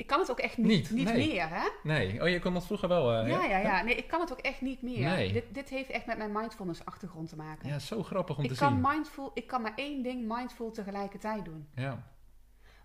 Ik 0.00 0.06
kan 0.06 0.18
het 0.18 0.30
ook 0.30 0.38
echt 0.38 0.56
niet, 0.56 0.66
Niet, 0.66 0.90
niet, 0.90 1.04
nee. 1.04 1.28
meer, 1.28 1.48
hè? 1.48 1.68
Nee, 1.82 2.22
oh, 2.22 2.28
je 2.28 2.38
kon 2.40 2.52
dat 2.54 2.66
vroeger 2.66 2.88
wel. 2.88 3.12
eh, 3.12 3.28
ja, 3.28 3.44
ja, 3.44 3.58
ja. 3.58 3.82
Nee, 3.82 3.94
ik 3.94 4.08
kan 4.08 4.20
het 4.20 4.32
ook 4.32 4.38
echt 4.38 4.60
niet 4.60 4.82
meer. 4.82 5.08
Nee. 5.08 5.32
Dit, 5.32 5.44
dit 5.54 5.68
heeft 5.68 5.90
echt 5.90 6.06
met 6.06 6.18
mijn 6.18 6.32
mindfulness 6.32 6.84
achtergrond 6.84 7.28
te 7.28 7.36
maken. 7.36 7.68
Ja, 7.68 7.78
zo 7.78 8.02
grappig 8.02 8.36
om 8.38 8.44
ik 8.44 8.50
te 8.50 8.56
kan 8.56 8.72
zien. 8.72 8.80
mindful, 8.80 9.30
ik 9.34 9.46
kan 9.46 9.62
maar 9.62 9.72
één 9.76 10.02
ding 10.02 10.28
mindful 10.36 10.70
tegelijkertijd 10.70 11.44
doen. 11.44 11.68
Ja, 11.74 12.06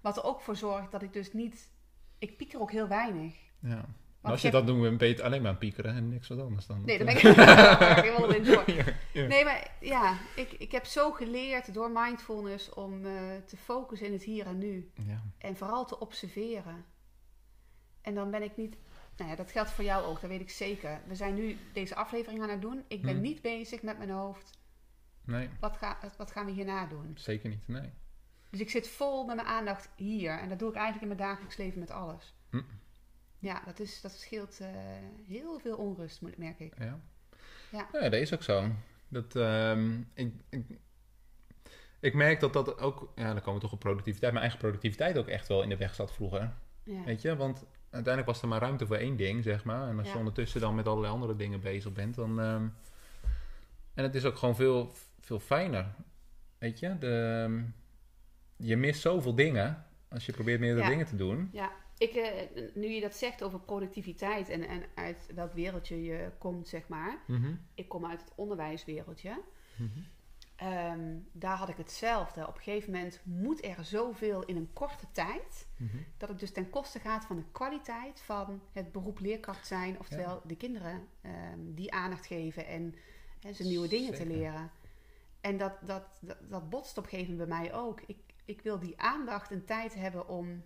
Wat 0.01 0.17
er 0.17 0.23
ook 0.23 0.41
voor 0.41 0.55
zorgt 0.55 0.91
dat 0.91 1.01
ik 1.01 1.13
dus 1.13 1.33
niet... 1.33 1.69
Ik 2.19 2.37
pieker 2.37 2.59
ook 2.59 2.71
heel 2.71 2.87
weinig. 2.87 3.35
ja. 3.59 3.85
Maar 4.21 4.33
als 4.33 4.43
je 4.43 4.51
dat 4.51 4.67
doet, 4.67 4.83
dan 4.83 4.97
ben 4.97 5.07
je 5.07 5.13
het 5.13 5.23
alleen 5.23 5.41
maar 5.41 5.51
aan 5.51 5.57
piekeren 5.57 5.95
en 5.95 6.09
niks 6.09 6.27
wat 6.27 6.39
anders 6.39 6.65
dan. 6.65 6.81
Nee, 6.85 6.97
dan 6.97 7.05
ben 7.07 7.15
ik 7.15 7.21
helemaal 8.05 8.33
in 8.33 8.43
door. 8.43 8.63
Ja, 8.71 8.83
ja. 9.13 9.27
Nee, 9.27 9.43
maar 9.43 9.71
ja, 9.79 10.17
ik, 10.35 10.51
ik 10.51 10.71
heb 10.71 10.85
zo 10.85 11.11
geleerd 11.11 11.73
door 11.73 11.91
mindfulness 11.91 12.73
om 12.73 13.05
eh, 13.05 13.11
te 13.45 13.57
focussen 13.57 14.07
in 14.07 14.13
het 14.13 14.23
hier 14.23 14.45
en 14.45 14.57
nu. 14.57 14.91
Ja, 15.07 15.21
En 15.37 15.57
vooral 15.57 15.85
te 15.85 15.99
observeren. 15.99 16.85
En 18.05 18.15
dan 18.15 18.31
ben 18.31 18.43
ik 18.43 18.57
niet... 18.57 18.77
Nou 19.17 19.29
ja, 19.29 19.35
dat 19.35 19.51
geldt 19.51 19.71
voor 19.71 19.83
jou 19.83 20.05
ook, 20.05 20.21
dat 20.21 20.29
weet 20.29 20.41
ik 20.41 20.49
zeker. 20.49 21.01
We 21.07 21.15
zijn 21.15 21.35
nu 21.35 21.57
deze 21.73 21.95
aflevering 21.95 22.41
aan 22.41 22.49
het 22.49 22.61
doen. 22.61 22.83
Ik 22.87 23.01
ben 23.01 23.13
Hmm. 23.13 23.21
niet 23.21 23.41
bezig 23.41 23.81
met 23.81 23.97
mijn 23.97 24.09
hoofd. 24.09 24.57
nee, 25.23 25.49
Wat, 25.59 25.77
ga, 25.77 25.97
wat 26.17 26.31
gaan 26.31 26.45
we 26.45 26.51
hierna 26.51 26.85
doen? 26.85 27.11
zeker 27.15 27.49
niet. 27.49 27.67
Nee. 27.67 27.89
Dus 28.49 28.59
ik 28.59 28.69
zit 28.69 28.87
vol 28.87 29.25
met 29.25 29.35
mijn 29.35 29.47
aandacht 29.47 29.89
hier. 29.95 30.39
En 30.39 30.49
dat 30.49 30.59
doe 30.59 30.69
ik 30.69 30.75
eigenlijk 30.75 31.11
in 31.11 31.17
mijn 31.17 31.29
dagelijks 31.29 31.57
leven 31.57 31.79
met 31.79 31.91
alles. 31.91 32.33
Hm. 32.49 32.61
Ja, 33.39 33.61
dat, 33.65 33.79
is, 33.79 34.01
dat 34.01 34.11
scheelt 34.11 34.59
eh, 34.59 34.67
heel 35.27 35.59
veel 35.59 35.77
onrust, 35.77 36.21
merk 36.37 36.59
ik. 36.59 36.73
Ja. 36.79 36.99
Ja. 37.71 37.87
ja, 37.91 37.99
dat 38.09 38.13
is 38.13 38.33
ook 38.33 38.43
zo. 38.43 38.71
Dat, 39.07 39.35
ehm, 39.35 40.01
ik, 40.13 40.33
ik, 40.49 40.65
ik 41.99 42.13
merk 42.13 42.39
dat 42.39 42.53
dat 42.53 42.79
ook, 42.79 43.11
ja, 43.15 43.25
dan 43.33 43.37
komen 43.41 43.53
we 43.53 43.59
toch 43.59 43.71
op 43.73 43.79
productiviteit, 43.79 44.31
mijn 44.31 44.43
eigen 44.43 44.61
productiviteit 44.61 45.17
ook 45.17 45.27
echt 45.27 45.47
wel 45.47 45.63
in 45.63 45.69
de 45.69 45.77
weg 45.77 45.95
zat 45.95 46.13
vroeger. 46.13 46.53
Ja. 46.83 47.03
Weet 47.03 47.21
je, 47.21 47.35
want 47.35 47.65
uiteindelijk 47.95 48.25
was 48.33 48.41
er 48.41 48.47
maar 48.47 48.61
ruimte 48.61 48.85
voor 48.87 48.95
één 48.95 49.15
ding, 49.15 49.43
zeg 49.43 49.63
maar. 49.63 49.87
En 49.89 49.99
als 49.99 50.11
je 50.11 50.17
ondertussen 50.17 50.61
dan 50.61 50.75
met 50.75 50.87
allerlei 50.87 51.13
andere 51.13 51.35
dingen 51.35 51.59
bezig 51.59 51.91
bent, 51.93 52.15
dan. 52.15 52.39
ehm, 52.39 52.67
en 53.93 54.03
het 54.03 54.15
is 54.15 54.25
ook 54.25 54.35
gewoon 54.37 54.55
veel, 54.55 54.91
veel 55.19 55.39
fijner. 55.39 55.93
weet 56.57 56.79
je, 56.79 56.97
de, 56.97 57.63
je 58.55 58.77
mist 58.77 59.01
zoveel 59.01 59.35
dingen 59.35 59.85
als 60.09 60.25
je 60.25 60.31
probeert 60.31 60.59
meerdere 60.59 60.83
Ja. 60.83 60.89
dingen 60.89 61.05
te 61.05 61.15
doen. 61.15 61.49
Ja, 61.51 61.71
ik, 61.97 62.11
eh, 62.13 62.31
nu 62.73 62.87
je 62.87 63.01
dat 63.01 63.15
zegt 63.15 63.43
over 63.43 63.59
productiviteit 63.59 64.49
en, 64.49 64.67
en 64.67 64.83
uit 64.95 65.29
welk 65.35 65.53
wereldje 65.53 66.03
je 66.03 66.29
komt, 66.37 66.67
zeg 66.67 66.87
maar. 66.87 67.17
Mhm. 67.27 67.53
Ik 67.75 67.89
kom 67.89 68.05
uit 68.05 68.21
het 68.21 68.31
onderwijswereldje. 68.35 69.41
Mhm. 69.75 69.89
Ehm, 70.55 71.17
daar 71.31 71.57
had 71.57 71.69
ik 71.69 71.77
hetzelfde. 71.77 72.47
Op 72.47 72.55
een 72.55 72.61
gegeven 72.61 72.91
moment 72.91 73.19
moet 73.23 73.65
er 73.65 73.85
zoveel 73.85 74.45
in 74.45 74.55
een 74.55 74.73
korte 74.73 75.05
tijd. 75.11 75.67
Mhm. 75.77 75.97
Dat 76.17 76.29
het 76.29 76.39
dus 76.39 76.51
ten 76.51 76.69
koste 76.69 76.99
gaat 76.99 77.25
van 77.25 77.35
de 77.35 77.45
kwaliteit 77.51 78.21
van 78.21 78.61
het 78.71 78.91
beroep 78.91 79.19
leerkracht 79.19 79.67
zijn. 79.67 79.99
Oftewel 79.99 80.41
de 80.45 80.55
kinderen 80.55 81.07
ehm, 81.21 81.59
die 81.59 81.93
aandacht 81.93 82.25
geven 82.25 82.65
en 82.67 82.95
ze 83.53 83.63
nieuwe 83.63 83.87
dingen 83.87 84.13
te 84.13 84.25
leren. 84.25 84.71
En 85.41 85.57
dat, 85.57 85.73
dat, 85.81 86.03
dat, 86.21 86.37
dat 86.49 86.69
botst 86.69 86.97
op 86.97 87.03
een 87.03 87.09
gegeven 87.09 87.31
moment 87.31 87.49
bij 87.49 87.59
mij 87.59 87.73
ook. 87.73 88.01
Ik, 88.01 88.17
ik 88.45 88.61
wil 88.61 88.79
die 88.79 89.01
aandacht 89.01 89.51
en 89.51 89.65
tijd 89.65 89.93
hebben 89.95 90.27
om 90.27 90.63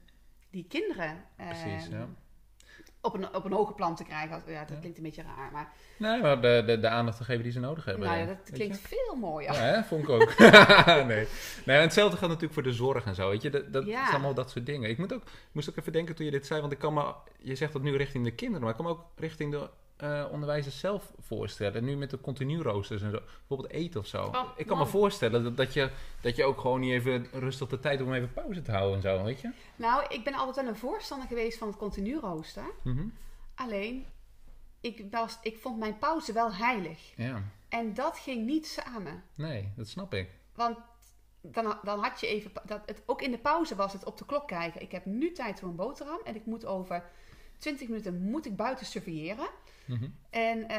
die 0.49 0.67
kinderen 0.67 1.25
Precies, 1.35 1.87
ehm, 1.87 1.91
ja. 1.91 2.09
Op, 3.01 3.13
een, 3.13 3.35
op 3.35 3.45
een 3.45 3.51
hoger 3.51 3.75
plan 3.75 3.95
te 3.95 4.03
krijgen. 4.03 4.41
Ja, 4.47 4.59
dat 4.59 4.69
Ja. 4.69 4.75
klinkt 4.79 4.97
een 4.97 5.03
beetje 5.03 5.23
raar, 5.23 5.49
maar 5.51 5.71
Nee, 5.97 6.21
maar 6.21 6.41
de, 6.41 6.63
de, 6.65 6.79
de 6.79 6.87
aandacht 6.89 7.17
te 7.17 7.23
geven 7.23 7.43
die 7.43 7.51
ze 7.51 7.59
nodig 7.59 7.85
hebben. 7.85 8.07
nou 8.07 8.19
ja, 8.19 8.25
dat 8.25 8.49
klinkt 8.51 8.79
veel 8.79 9.15
mooier. 9.15 9.53
Ja, 9.53 9.59
hè? 9.59 9.83
vond 9.83 10.03
ik 10.03 10.09
ook. 10.09 10.37
nee. 11.07 11.27
nee, 11.65 11.75
en 11.77 11.81
hetzelfde 11.81 12.17
gaat 12.17 12.27
natuurlijk 12.27 12.53
voor 12.53 12.63
de 12.63 12.73
zorg 12.73 13.05
en 13.05 13.15
zo, 13.15 13.29
weet 13.29 13.41
je. 13.41 13.49
Dat, 13.49 13.73
dat 13.73 13.85
Ja. 13.85 14.03
is 14.07 14.09
allemaal 14.13 14.33
dat 14.33 14.49
soort 14.51 14.65
dingen. 14.65 14.89
Ik 14.89 14.97
moet 14.97 15.13
ook, 15.13 15.21
ik 15.23 15.29
moest 15.51 15.69
ook 15.69 15.77
even 15.77 15.91
denken 15.93 16.15
toen 16.15 16.25
je 16.25 16.31
dit 16.31 16.45
zei, 16.47 16.59
want 16.61 16.71
ik 16.73 16.79
kan 16.79 16.93
me, 16.93 17.13
je 17.39 17.55
zegt 17.55 17.73
dat 17.73 17.81
nu 17.81 17.95
richting 17.97 18.23
de 18.23 18.31
kinderen, 18.35 18.61
maar 18.61 18.69
ik 18.71 18.75
kan 18.75 18.85
me 18.85 18.91
ook 18.91 19.05
richting 19.15 19.51
de 19.51 19.69
eh, 19.99 20.25
onderwijzers 20.31 20.79
zelf 20.79 21.11
voorstellen. 21.19 21.75
En 21.75 21.83
nu 21.83 21.97
met 21.97 22.09
de 22.09 22.21
continu 22.21 22.61
roosters 22.61 23.01
en 23.01 23.11
zo, 23.11 23.19
bijvoorbeeld 23.37 23.71
eten 23.71 23.99
of 23.99 24.05
zo. 24.05 24.25
Oh, 24.25 24.49
ik 24.55 24.65
kan 24.65 24.77
me 24.77 24.85
voorstellen 24.85 25.43
dat, 25.43 25.57
dat, 25.57 25.73
je, 25.73 25.89
dat 26.21 26.35
je 26.35 26.43
ook 26.43 26.59
gewoon 26.59 26.79
niet 26.79 26.91
even 26.91 27.27
rustig 27.31 27.67
de 27.67 27.79
tijd 27.79 28.01
om 28.01 28.13
even 28.13 28.33
pauze 28.33 28.61
te 28.61 28.71
houden 28.71 28.95
en 28.95 29.01
zo, 29.01 29.23
weet 29.23 29.41
je. 29.41 29.51
Nou, 29.75 30.05
ik 30.09 30.23
ben 30.23 30.33
altijd 30.33 30.55
wel 30.55 30.67
een 30.67 30.79
voorstander 30.79 31.27
geweest 31.27 31.57
van 31.57 31.67
het 31.67 31.77
continu 31.77 32.19
rooster. 32.19 32.63
Mhm. 32.83 33.07
Alleen, 33.55 34.05
ik, 34.81 35.05
was, 35.11 35.37
ik 35.41 35.57
vond 35.57 35.79
mijn 35.79 35.97
pauze 35.97 36.33
wel 36.33 36.53
heilig. 36.53 36.99
Ja, 37.15 37.43
En 37.69 37.93
dat 37.93 38.17
ging 38.17 38.45
niet 38.45 38.67
samen. 38.67 39.23
nee, 39.35 39.71
dat 39.75 39.87
snap 39.87 40.13
ik. 40.13 40.29
Want 40.55 40.77
dan, 41.41 41.77
dan 41.83 41.99
had 42.03 42.19
je 42.19 42.27
even... 42.27 42.51
Dat 42.65 42.81
het, 42.85 43.01
ook 43.05 43.21
in 43.21 43.31
de 43.31 43.37
pauze 43.37 43.75
was 43.75 43.93
het 43.93 44.05
op 44.05 44.17
de 44.17 44.25
klok 44.25 44.47
kijken. 44.47 44.81
Ik 44.81 44.91
heb 44.91 45.05
nu 45.05 45.31
tijd 45.31 45.59
voor 45.59 45.69
een 45.69 45.75
boterham. 45.75 46.19
En 46.23 46.35
ik 46.35 46.45
moet 46.45 46.65
over 46.65 47.03
20 47.57 47.87
minuten 47.87 48.21
moet 48.21 48.45
ik 48.45 48.55
buiten 48.55 48.85
surveilleren. 48.85 49.47
Mhm. 49.89 50.09
En, 50.29 50.67
eh, 50.67 50.77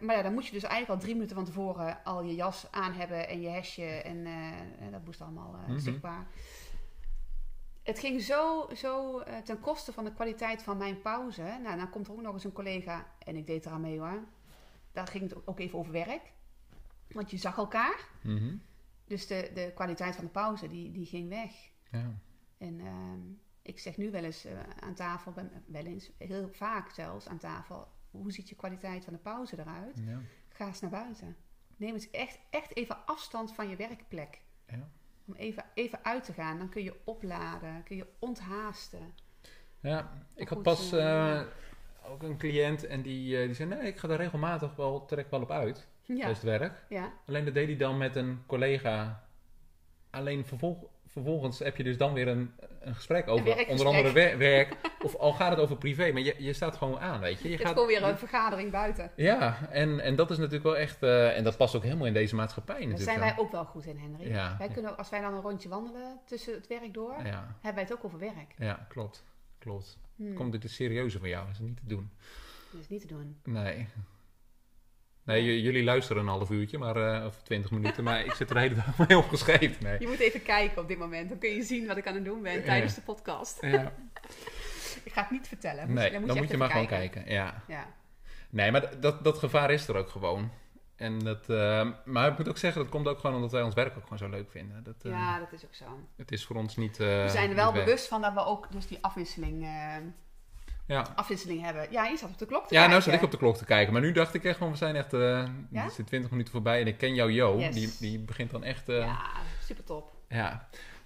maar 0.00 0.16
ja, 0.16 0.22
dan 0.22 0.32
moet 0.34 0.46
je 0.46 0.52
dus 0.52 0.62
eigenlijk 0.62 0.92
al 0.92 0.98
drie 1.04 1.14
minuten 1.14 1.36
van 1.36 1.44
tevoren 1.44 2.04
al 2.04 2.22
je 2.22 2.34
jas 2.34 2.66
aan 2.70 2.92
hebben 2.92 3.28
en 3.28 3.40
je 3.40 3.48
hesje. 3.48 3.84
En 3.84 4.26
eh, 4.26 4.90
dat 4.90 5.04
moest 5.04 5.20
allemaal 5.20 5.54
eh, 5.54 5.68
Mhm. 5.68 5.78
zichtbaar. 5.78 6.26
Het 7.82 7.98
ging 7.98 8.20
zo, 8.22 8.68
zo 8.74 9.22
ten 9.44 9.60
koste 9.60 9.92
van 9.92 10.04
de 10.04 10.12
kwaliteit 10.12 10.62
van 10.62 10.76
mijn 10.76 11.00
pauze. 11.00 11.58
Nou, 11.62 11.76
dan 11.76 11.90
komt 11.90 12.06
er 12.06 12.12
ook 12.12 12.20
nog 12.22 12.32
eens 12.32 12.44
een 12.44 12.52
collega, 12.52 13.06
en 13.24 13.36
ik 13.36 13.46
deed 13.46 13.66
eraan 13.66 13.80
mee 13.80 13.98
hoor. 13.98 14.24
Daar 14.92 15.06
ging 15.06 15.30
het 15.30 15.46
ook 15.46 15.58
even 15.60 15.78
over 15.78 15.92
werk. 15.92 16.32
Want 17.08 17.30
je 17.30 17.36
zag 17.36 17.56
elkaar. 17.56 18.08
Mhm. 18.22 18.56
Dus 19.06 19.26
de, 19.26 19.50
de 19.54 19.72
kwaliteit 19.74 20.14
van 20.14 20.24
de 20.24 20.30
pauze, 20.30 20.68
die, 20.68 20.90
die 20.90 21.06
ging 21.06 21.28
weg. 21.28 21.52
Ja. 21.90 22.14
En 22.58 22.80
ehm, 22.80 23.20
ik 23.62 23.78
zeg 23.78 23.96
nu 23.96 24.10
wel 24.10 24.24
eens 24.24 24.46
aan 24.80 24.94
tafel, 24.94 25.32
ben- 25.32 25.64
wel 25.66 25.84
eens, 25.84 26.10
heel 26.18 26.48
vaak 26.52 26.90
zelfs 26.90 27.28
aan 27.28 27.38
tafel, 27.38 27.88
hoe 28.12 28.32
ziet 28.32 28.48
je 28.48 28.54
kwaliteit 28.54 29.04
van 29.04 29.12
de 29.12 29.18
pauze 29.18 29.58
eruit? 29.58 30.02
Ja. 30.04 30.18
Ga 30.48 30.66
eens 30.66 30.80
naar 30.80 30.90
buiten. 30.90 31.36
Neem 31.76 31.92
eens 31.94 32.10
echt, 32.10 32.38
echt 32.50 32.76
even 32.76 33.06
afstand 33.06 33.54
van 33.54 33.68
je 33.68 33.76
werkplek. 33.76 34.40
Ja. 34.66 34.88
Om 35.24 35.34
even, 35.34 35.64
even 35.74 36.04
uit 36.04 36.24
te 36.24 36.32
gaan. 36.32 36.58
Dan 36.58 36.68
kun 36.68 36.82
je 36.82 37.00
opladen, 37.04 37.82
kun 37.82 37.96
je 37.96 38.06
onthaasten. 38.18 39.14
Ja, 39.80 40.12
ik 40.34 40.48
had 40.48 40.62
pas 40.62 40.92
eh, 40.92 41.42
ook 42.06 42.22
een 42.22 42.36
cliënt 42.38 42.86
en 42.86 43.02
die, 43.02 43.38
eh, 43.38 43.46
die 43.46 43.54
zei: 43.54 43.68
Nee, 43.68 43.86
ik 43.86 43.98
ga 43.98 44.08
daar 44.08 44.16
regelmatig 44.18 44.76
wel, 44.76 45.04
trek 45.04 45.30
wel 45.30 45.40
op 45.42 45.50
uit. 45.50 45.88
Ja, 46.02 46.14
Dat 46.26 46.30
is 46.30 46.42
het 46.42 46.58
werk. 46.58 46.84
ja, 46.88 47.12
Alleen 47.26 47.44
dat 47.44 47.54
deed 47.54 47.66
hij 47.66 47.76
dan 47.76 47.98
met 47.98 48.16
een 48.16 48.42
collega. 48.46 49.26
Alleen 50.10 50.44
vervolg, 50.46 50.84
vervolgens 51.12 51.58
heb 51.58 51.76
je 51.76 51.82
dus 51.82 51.96
dan 51.96 52.12
weer 52.12 52.28
een, 52.28 52.52
een 52.80 52.94
gesprek 52.94 53.28
over 53.28 53.66
onder 53.68 53.86
andere 53.86 54.12
wer- 54.12 54.38
werk. 54.38 54.76
of 55.04 55.16
al 55.16 55.32
gaat 55.32 55.50
het 55.50 55.58
over 55.60 55.76
privé, 55.76 56.12
maar 56.12 56.22
je, 56.22 56.34
je 56.38 56.52
staat 56.52 56.76
gewoon 56.76 56.98
aan, 56.98 57.20
weet 57.20 57.40
je. 57.40 57.48
je 57.48 57.54
het 57.56 57.62
is 57.64 57.70
gewoon 57.70 57.86
weer 57.86 58.02
een 58.02 58.18
vergadering 58.18 58.70
buiten. 58.70 59.10
Ja, 59.16 59.68
en, 59.70 60.00
en 60.00 60.16
dat 60.16 60.30
is 60.30 60.36
natuurlijk 60.36 60.64
wel 60.64 60.76
echt. 60.76 61.02
eh, 61.02 61.36
en 61.36 61.44
dat 61.44 61.56
past 61.56 61.74
ook 61.76 61.82
helemaal 61.82 62.06
in 62.06 62.12
deze 62.12 62.34
maatschappij 62.34 62.86
Daar 62.88 62.98
zijn 62.98 63.18
wij 63.20 63.34
dan. 63.34 63.44
ook 63.44 63.50
wel 63.52 63.64
goed 63.64 63.86
in, 63.86 63.98
Henry. 63.98 64.28
Ja. 64.28 64.56
Wij 64.58 64.68
kunnen, 64.68 64.96
als 64.96 65.08
wij 65.10 65.20
dan 65.20 65.34
een 65.34 65.40
rondje 65.40 65.68
wandelen 65.68 66.20
tussen 66.24 66.54
het 66.54 66.66
werk 66.66 66.94
door, 66.94 67.14
hebben 67.14 67.42
wij 67.60 67.82
het 67.82 67.92
ook 67.92 68.04
over 68.04 68.18
werk. 68.18 68.54
ja, 68.58 68.86
klopt. 68.88 69.24
Klopt. 69.58 69.98
Hmm, 70.16 70.34
Komt 70.34 70.52
dit 70.60 70.70
serieuzer 70.70 71.20
voor 71.20 71.28
jou, 71.28 71.46
dat 71.46 71.54
is 71.54 71.60
niet 71.60 71.76
te 71.76 71.86
doen. 71.86 72.10
Dat 72.72 72.80
is 72.80 72.88
niet 72.88 73.00
te 73.00 73.06
doen. 73.06 73.36
Nee. 73.44 73.88
Nee, 75.24 75.62
jullie 75.62 75.84
luisteren 75.84 76.22
een 76.22 76.28
half 76.28 76.50
uurtje, 76.50 76.78
maar, 76.78 76.96
eh, 76.96 77.26
of 77.26 77.42
twintig 77.42 77.70
minuten, 77.70 78.04
maar 78.04 78.24
ik 78.24 78.32
zit 78.32 78.48
er 78.48 78.54
de 78.54 78.60
hele 78.60 78.74
dag 78.74 78.98
mee 79.08 79.18
opgeschreven. 79.18 79.82
Nee. 79.84 80.00
Je 80.00 80.06
moet 80.08 80.18
even 80.18 80.42
kijken 80.42 80.82
op 80.82 80.88
dit 80.88 80.98
moment. 80.98 81.28
Dan 81.28 81.38
kun 81.38 81.50
je 81.50 81.62
zien 81.62 81.86
wat 81.86 81.96
ik 81.96 82.06
aan 82.06 82.14
het 82.14 82.24
doen 82.24 82.42
ben 82.42 82.64
tijdens 82.64 82.94
de 82.94 83.00
podcast. 83.00 83.58
Ja. 83.60 83.92
Ik 85.04 85.12
ga 85.12 85.20
het 85.20 85.30
niet 85.30 85.48
vertellen. 85.48 85.86
Moet- 85.86 85.94
Nee, 85.98 86.10
dan 86.10 86.20
moet 86.20 86.32
je, 86.32 86.38
moet 86.40 86.44
je 86.46 86.50
echt 86.50 86.58
maar 86.58 86.70
gewoon 86.70 86.86
kijken. 86.86 87.24
Ja. 87.32 87.62
Ja. 87.68 87.86
Nee, 88.50 88.70
maar 88.70 89.00
dat, 89.00 89.24
dat 89.24 89.38
gevaar 89.38 89.70
is 89.70 89.88
er 89.88 89.96
ook 89.96 90.08
gewoon. 90.08 90.50
En 90.96 91.18
dat, 91.18 91.48
eh, 91.50 91.88
maar 92.04 92.30
ik 92.30 92.38
moet 92.38 92.48
ook 92.48 92.58
zeggen, 92.58 92.82
dat 92.82 92.90
komt 92.90 93.06
ook 93.08 93.18
gewoon 93.18 93.36
omdat 93.36 93.52
wij 93.52 93.62
ons 93.62 93.74
werk 93.74 93.96
ook 93.96 94.02
gewoon 94.02 94.18
zo 94.18 94.28
leuk 94.28 94.50
vinden. 94.50 94.82
Dat, 94.82 94.94
eh, 95.02 95.10
ja, 95.10 95.38
dat 95.38 95.52
is 95.52 95.64
ook 95.64 95.74
zo. 95.74 95.84
Het 96.16 96.32
is 96.32 96.44
voor 96.44 96.56
ons 96.56 96.76
niet. 96.76 96.96
We 96.96 97.24
zijn 97.28 97.48
er 97.50 97.56
wel 97.56 97.72
bewust 97.72 98.08
van 98.08 98.20
dat 98.20 98.32
we 98.32 98.44
ook 98.44 98.72
dus 98.72 98.86
die 98.86 98.98
afwisseling, 99.00 99.66
Ja. 100.86 101.12
afwisseling 101.14 101.60
hebben. 101.62 101.86
Ja, 101.90 102.04
je 102.06 102.16
zat 102.16 102.30
op 102.30 102.38
de 102.38 102.46
klok 102.46 102.66
te 102.68 102.74
Ja, 102.74 102.80
nou 102.80 102.90
kijken. 102.92 103.10
zat 103.10 103.20
ik 103.20 103.24
op 103.26 103.30
de 103.30 103.36
klok 103.36 103.56
te 103.56 103.64
kijken. 103.64 103.92
Maar 103.92 104.02
nu 104.02 104.12
dacht 104.12 104.34
ik 104.34 104.44
echt 104.44 104.58
van, 104.58 104.70
we 104.70 104.76
zijn 104.76 104.96
echt... 104.96 105.12
eh 105.12 105.48
Ja? 105.70 105.88
Zit 105.88 106.06
20 106.06 106.30
minuten 106.30 106.52
voorbij 106.52 106.80
en 106.80 106.86
ik 106.86 106.98
ken 106.98 107.14
jou, 107.14 107.30
Jo. 107.32 107.58
Yes. 107.58 107.74
Die, 107.74 107.92
die 108.00 108.18
begint 108.18 108.50
dan 108.50 108.64
echt... 108.64 108.88
eh, 108.88 108.96
ja. 108.98 109.04
Ja, 109.04 109.30
super 109.64 109.84
top. 109.84 110.12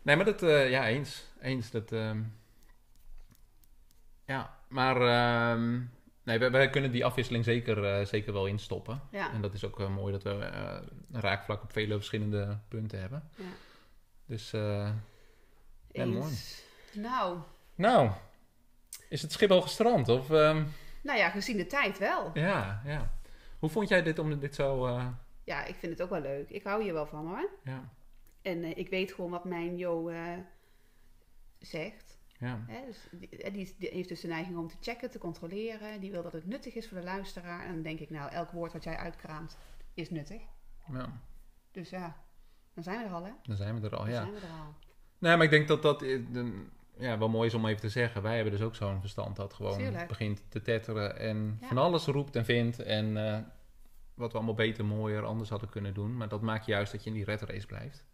Nee, 0.02 0.16
maar 0.16 0.24
dat... 0.24 0.42
eh, 0.42 0.70
ja, 0.70 0.86
eens. 0.88 1.24
Eens. 1.40 1.70
Dat... 1.70 1.92
ehm, 1.92 2.22
ja, 4.26 4.58
maar... 4.68 4.96
ehm, 4.96 5.80
nee, 6.22 6.38
wij, 6.38 6.50
wij 6.50 6.70
kunnen 6.70 6.90
die 6.92 7.04
afwisseling 7.04 7.44
zeker, 7.44 8.06
zeker 8.06 8.32
wel 8.32 8.46
instoppen. 8.46 9.00
Ja. 9.10 9.32
En 9.32 9.40
dat 9.40 9.54
is 9.54 9.64
ook 9.64 9.88
mooi 9.88 10.12
dat 10.12 10.22
we 10.22 10.30
een 11.12 11.20
raakvlak 11.20 11.62
op 11.62 11.72
vele 11.72 11.94
verschillende 11.94 12.58
punten 12.68 13.00
hebben. 13.00 13.28
Ja. 13.34 13.44
Dus... 14.26 14.52
eh, 14.52 14.90
Ja, 15.92 16.02
Eens. 16.02 16.14
mooi. 16.14 16.34
Nou, 17.08 17.38
nou, 17.74 18.10
is 19.08 19.22
het 19.22 19.32
schip 19.32 19.50
al 19.50 19.62
gestrand? 19.62 20.08
Of... 20.08 20.30
ehm, 20.30 20.64
nou 21.02 21.18
ja, 21.18 21.30
gezien 21.30 21.56
de 21.56 21.66
tijd 21.66 21.98
wel. 21.98 22.30
ja, 22.34 22.82
ja. 22.84 23.14
Hoe 23.58 23.70
vond 23.70 23.88
jij 23.88 24.02
dit 24.02 24.18
om 24.18 24.38
dit 24.38 24.54
zo... 24.54 24.86
eh, 24.86 25.06
Ja, 25.44 25.64
ik 25.64 25.74
vind 25.74 25.92
het 25.92 26.02
ook 26.02 26.10
wel 26.10 26.20
leuk. 26.20 26.50
Ik 26.50 26.62
hou 26.64 26.82
hier 26.82 26.92
wel 26.92 27.06
van 27.06 27.26
hoor. 27.26 27.50
ja, 27.64 27.88
En 28.42 28.62
eh, 28.62 28.76
ik 28.76 28.88
weet 28.88 29.12
gewoon 29.12 29.30
wat 29.30 29.44
mijn 29.44 29.76
Jo 29.76 30.08
eh, 30.08 30.32
zegt. 31.58 32.18
ja. 32.38 32.64
Hè? 32.66 32.84
Dus 32.86 33.08
die, 33.10 33.50
die, 33.52 33.74
die 33.78 33.88
heeft 33.92 34.08
dus 34.08 34.20
de 34.20 34.28
neiging 34.28 34.56
om 34.56 34.68
te 34.68 34.76
checken, 34.80 35.10
te 35.10 35.18
controleren. 35.18 36.00
Die 36.00 36.10
wil 36.10 36.22
dat 36.22 36.32
het 36.32 36.46
nuttig 36.46 36.74
is 36.74 36.88
voor 36.88 36.98
de 36.98 37.04
luisteraar. 37.04 37.64
En 37.66 37.72
dan 37.74 37.82
denk 37.82 37.98
ik, 38.00 38.10
nou, 38.10 38.30
elk 38.30 38.50
woord 38.50 38.72
wat 38.72 38.84
jij 38.84 38.96
uitkraamt 38.96 39.56
is 39.94 40.10
nuttig. 40.10 40.42
ja. 40.92 41.20
Dus 41.70 41.90
ja, 41.90 42.16
dan 42.74 42.82
zijn 42.84 42.98
we 42.98 43.04
er 43.04 43.12
al 43.12 43.24
hè. 43.24 43.32
Dan 43.42 43.56
zijn 43.56 43.80
we 43.80 43.86
er 43.86 43.96
al, 43.96 44.04
Dan 44.04 44.10
ja. 44.14 44.20
zijn 44.20 44.32
we 44.34 44.40
er 44.40 44.52
al. 44.52 44.74
Nee, 45.18 45.36
maar 45.36 45.44
ik 45.44 45.50
denk 45.50 45.68
dat 45.68 45.82
dat 45.82 45.98
de- 46.00 46.66
ja, 46.98 47.18
wel 47.18 47.28
mooi 47.28 47.46
is 47.48 47.54
om 47.54 47.66
even 47.66 47.80
te 47.80 47.88
zeggen. 47.88 48.22
Wij 48.22 48.34
hebben 48.34 48.52
dus 48.52 48.62
ook 48.62 48.74
zo'n 48.74 49.00
verstand 49.00 49.36
dat 49.36 49.54
gewoon 49.54 49.78
Tuurlijk. 49.78 50.08
begint 50.08 50.42
te 50.48 50.62
tetteren 50.62 51.18
en 51.18 51.58
Ja. 51.60 51.66
van 51.68 51.78
alles 51.78 52.04
roept 52.06 52.36
en 52.36 52.44
vindt. 52.44 52.78
En 52.78 53.16
eh, 53.32 53.38
wat 54.14 54.30
we 54.32 54.36
allemaal 54.36 54.54
beter, 54.54 54.84
mooier, 54.84 55.24
anders 55.24 55.50
hadden 55.50 55.68
kunnen 55.68 55.94
doen. 55.94 56.16
Maar 56.16 56.28
dat 56.28 56.42
maakt 56.42 56.66
juist 56.66 56.92
dat 56.92 57.02
je 57.02 57.08
in 57.10 57.16
die 57.16 57.24
red 57.24 57.42
race 57.42 57.66
blijft. 57.66 57.98
En 57.98 58.04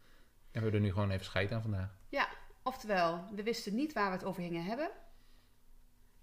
we 0.53 0.61
hebben 0.61 0.73
er 0.75 0.87
nu 0.87 0.93
gewoon 0.93 1.11
even 1.11 1.25
scheid 1.25 1.53
aan 1.53 1.63
vandaag. 1.63 2.01
Oftewel, 2.65 3.25
we 3.35 3.43
wisten 3.43 3.75
niet 3.75 3.93
waar 3.93 4.07
we 4.11 4.17
het 4.17 4.25
over 4.25 4.43
gingen 4.43 4.65
hebben. 4.65 4.91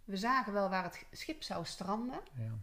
We 0.04 0.18
zagen 0.18 0.54
wel 0.54 0.70
waar 0.70 0.84
het 0.84 1.06
schip 1.12 1.44
zou 1.44 1.66
stranden. 1.66 2.20
Ja. 2.34 2.58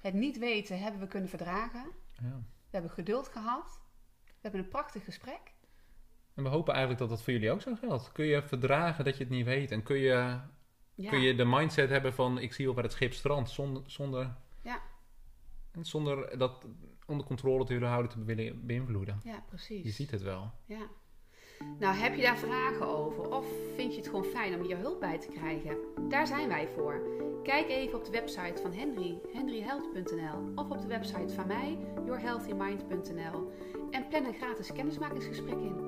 Het 0.00 0.14
niet 0.14 0.38
weten 0.38 0.80
hebben 0.80 1.00
we 1.00 1.06
kunnen 1.06 1.28
verdragen. 1.28 1.84
Ja. 2.12 2.36
We 2.42 2.70
hebben 2.70 2.90
geduld 2.90 3.28
gehad. 3.28 3.80
We 4.24 4.32
hebben 4.40 4.60
een 4.60 4.68
prachtig 4.68 5.04
gesprek. 5.04 5.40
En 6.38 6.44
we 6.44 6.50
hopen 6.50 6.72
eigenlijk 6.74 7.00
dat 7.00 7.08
dat 7.10 7.22
voor 7.22 7.32
jullie 7.32 7.50
ook 7.50 7.60
zo 7.60 7.74
geldt. 7.74 8.12
Kun 8.12 8.24
je 8.24 8.42
verdragen 8.42 9.04
dat 9.04 9.16
je 9.16 9.22
het 9.24 9.32
niet 9.32 9.44
weet? 9.44 9.70
En 9.70 9.82
kun 9.82 9.96
je, 9.96 10.38
Ja, 10.94 11.10
kun 11.10 11.20
je 11.20 11.34
de 11.34 11.44
mindset 11.44 11.88
hebben 11.90 12.12
van 12.12 12.38
ik 12.38 12.52
zie 12.52 12.64
wel 12.64 12.74
waar 12.74 12.84
het 12.84 12.92
schip 12.92 13.12
strandt 13.12 13.50
zonder, 13.50 13.82
zonder, 13.86 14.34
Ja. 14.62 14.80
en 15.72 15.84
zonder 15.84 16.38
dat 16.38 16.66
onder 17.06 17.26
controle 17.26 17.64
te 17.64 17.72
willen 17.72 17.88
houden 17.88 18.10
te 18.10 18.24
willen 18.24 18.66
beïnvloeden. 18.66 19.20
ja 19.24 19.42
precies. 19.48 19.84
Je 19.84 19.90
ziet 19.90 20.10
het 20.10 20.22
wel. 20.22 20.50
Ja. 20.64 20.86
Nou, 21.78 21.94
heb 21.96 22.14
je 22.14 22.22
daar 22.22 22.38
vragen 22.38 22.86
over? 22.86 23.30
Of 23.30 23.46
vind 23.76 23.92
je 23.92 23.98
het 23.98 24.08
gewoon 24.08 24.24
fijn 24.24 24.54
om 24.54 24.62
hier 24.62 24.78
hulp 24.78 25.00
bij 25.00 25.18
te 25.18 25.28
krijgen? 25.28 25.76
Daar 26.08 26.26
zijn 26.26 26.48
wij 26.48 26.68
voor. 26.76 27.00
Kijk 27.42 27.68
even 27.68 27.98
op 27.98 28.04
de 28.04 28.10
website 28.10 28.62
van 28.62 28.72
Henry, 28.72 29.18
henryhealth.nl 29.32 30.52
of 30.54 30.70
op 30.70 30.80
de 30.80 30.86
website 30.86 31.34
van 31.34 31.46
mij, 31.46 31.78
yourhealthymind.nl 32.06 33.50
en 33.90 34.08
plan 34.08 34.24
een 34.24 34.34
gratis 34.34 34.72
kennismakingsgesprek 34.72 35.58
in. 35.58 35.87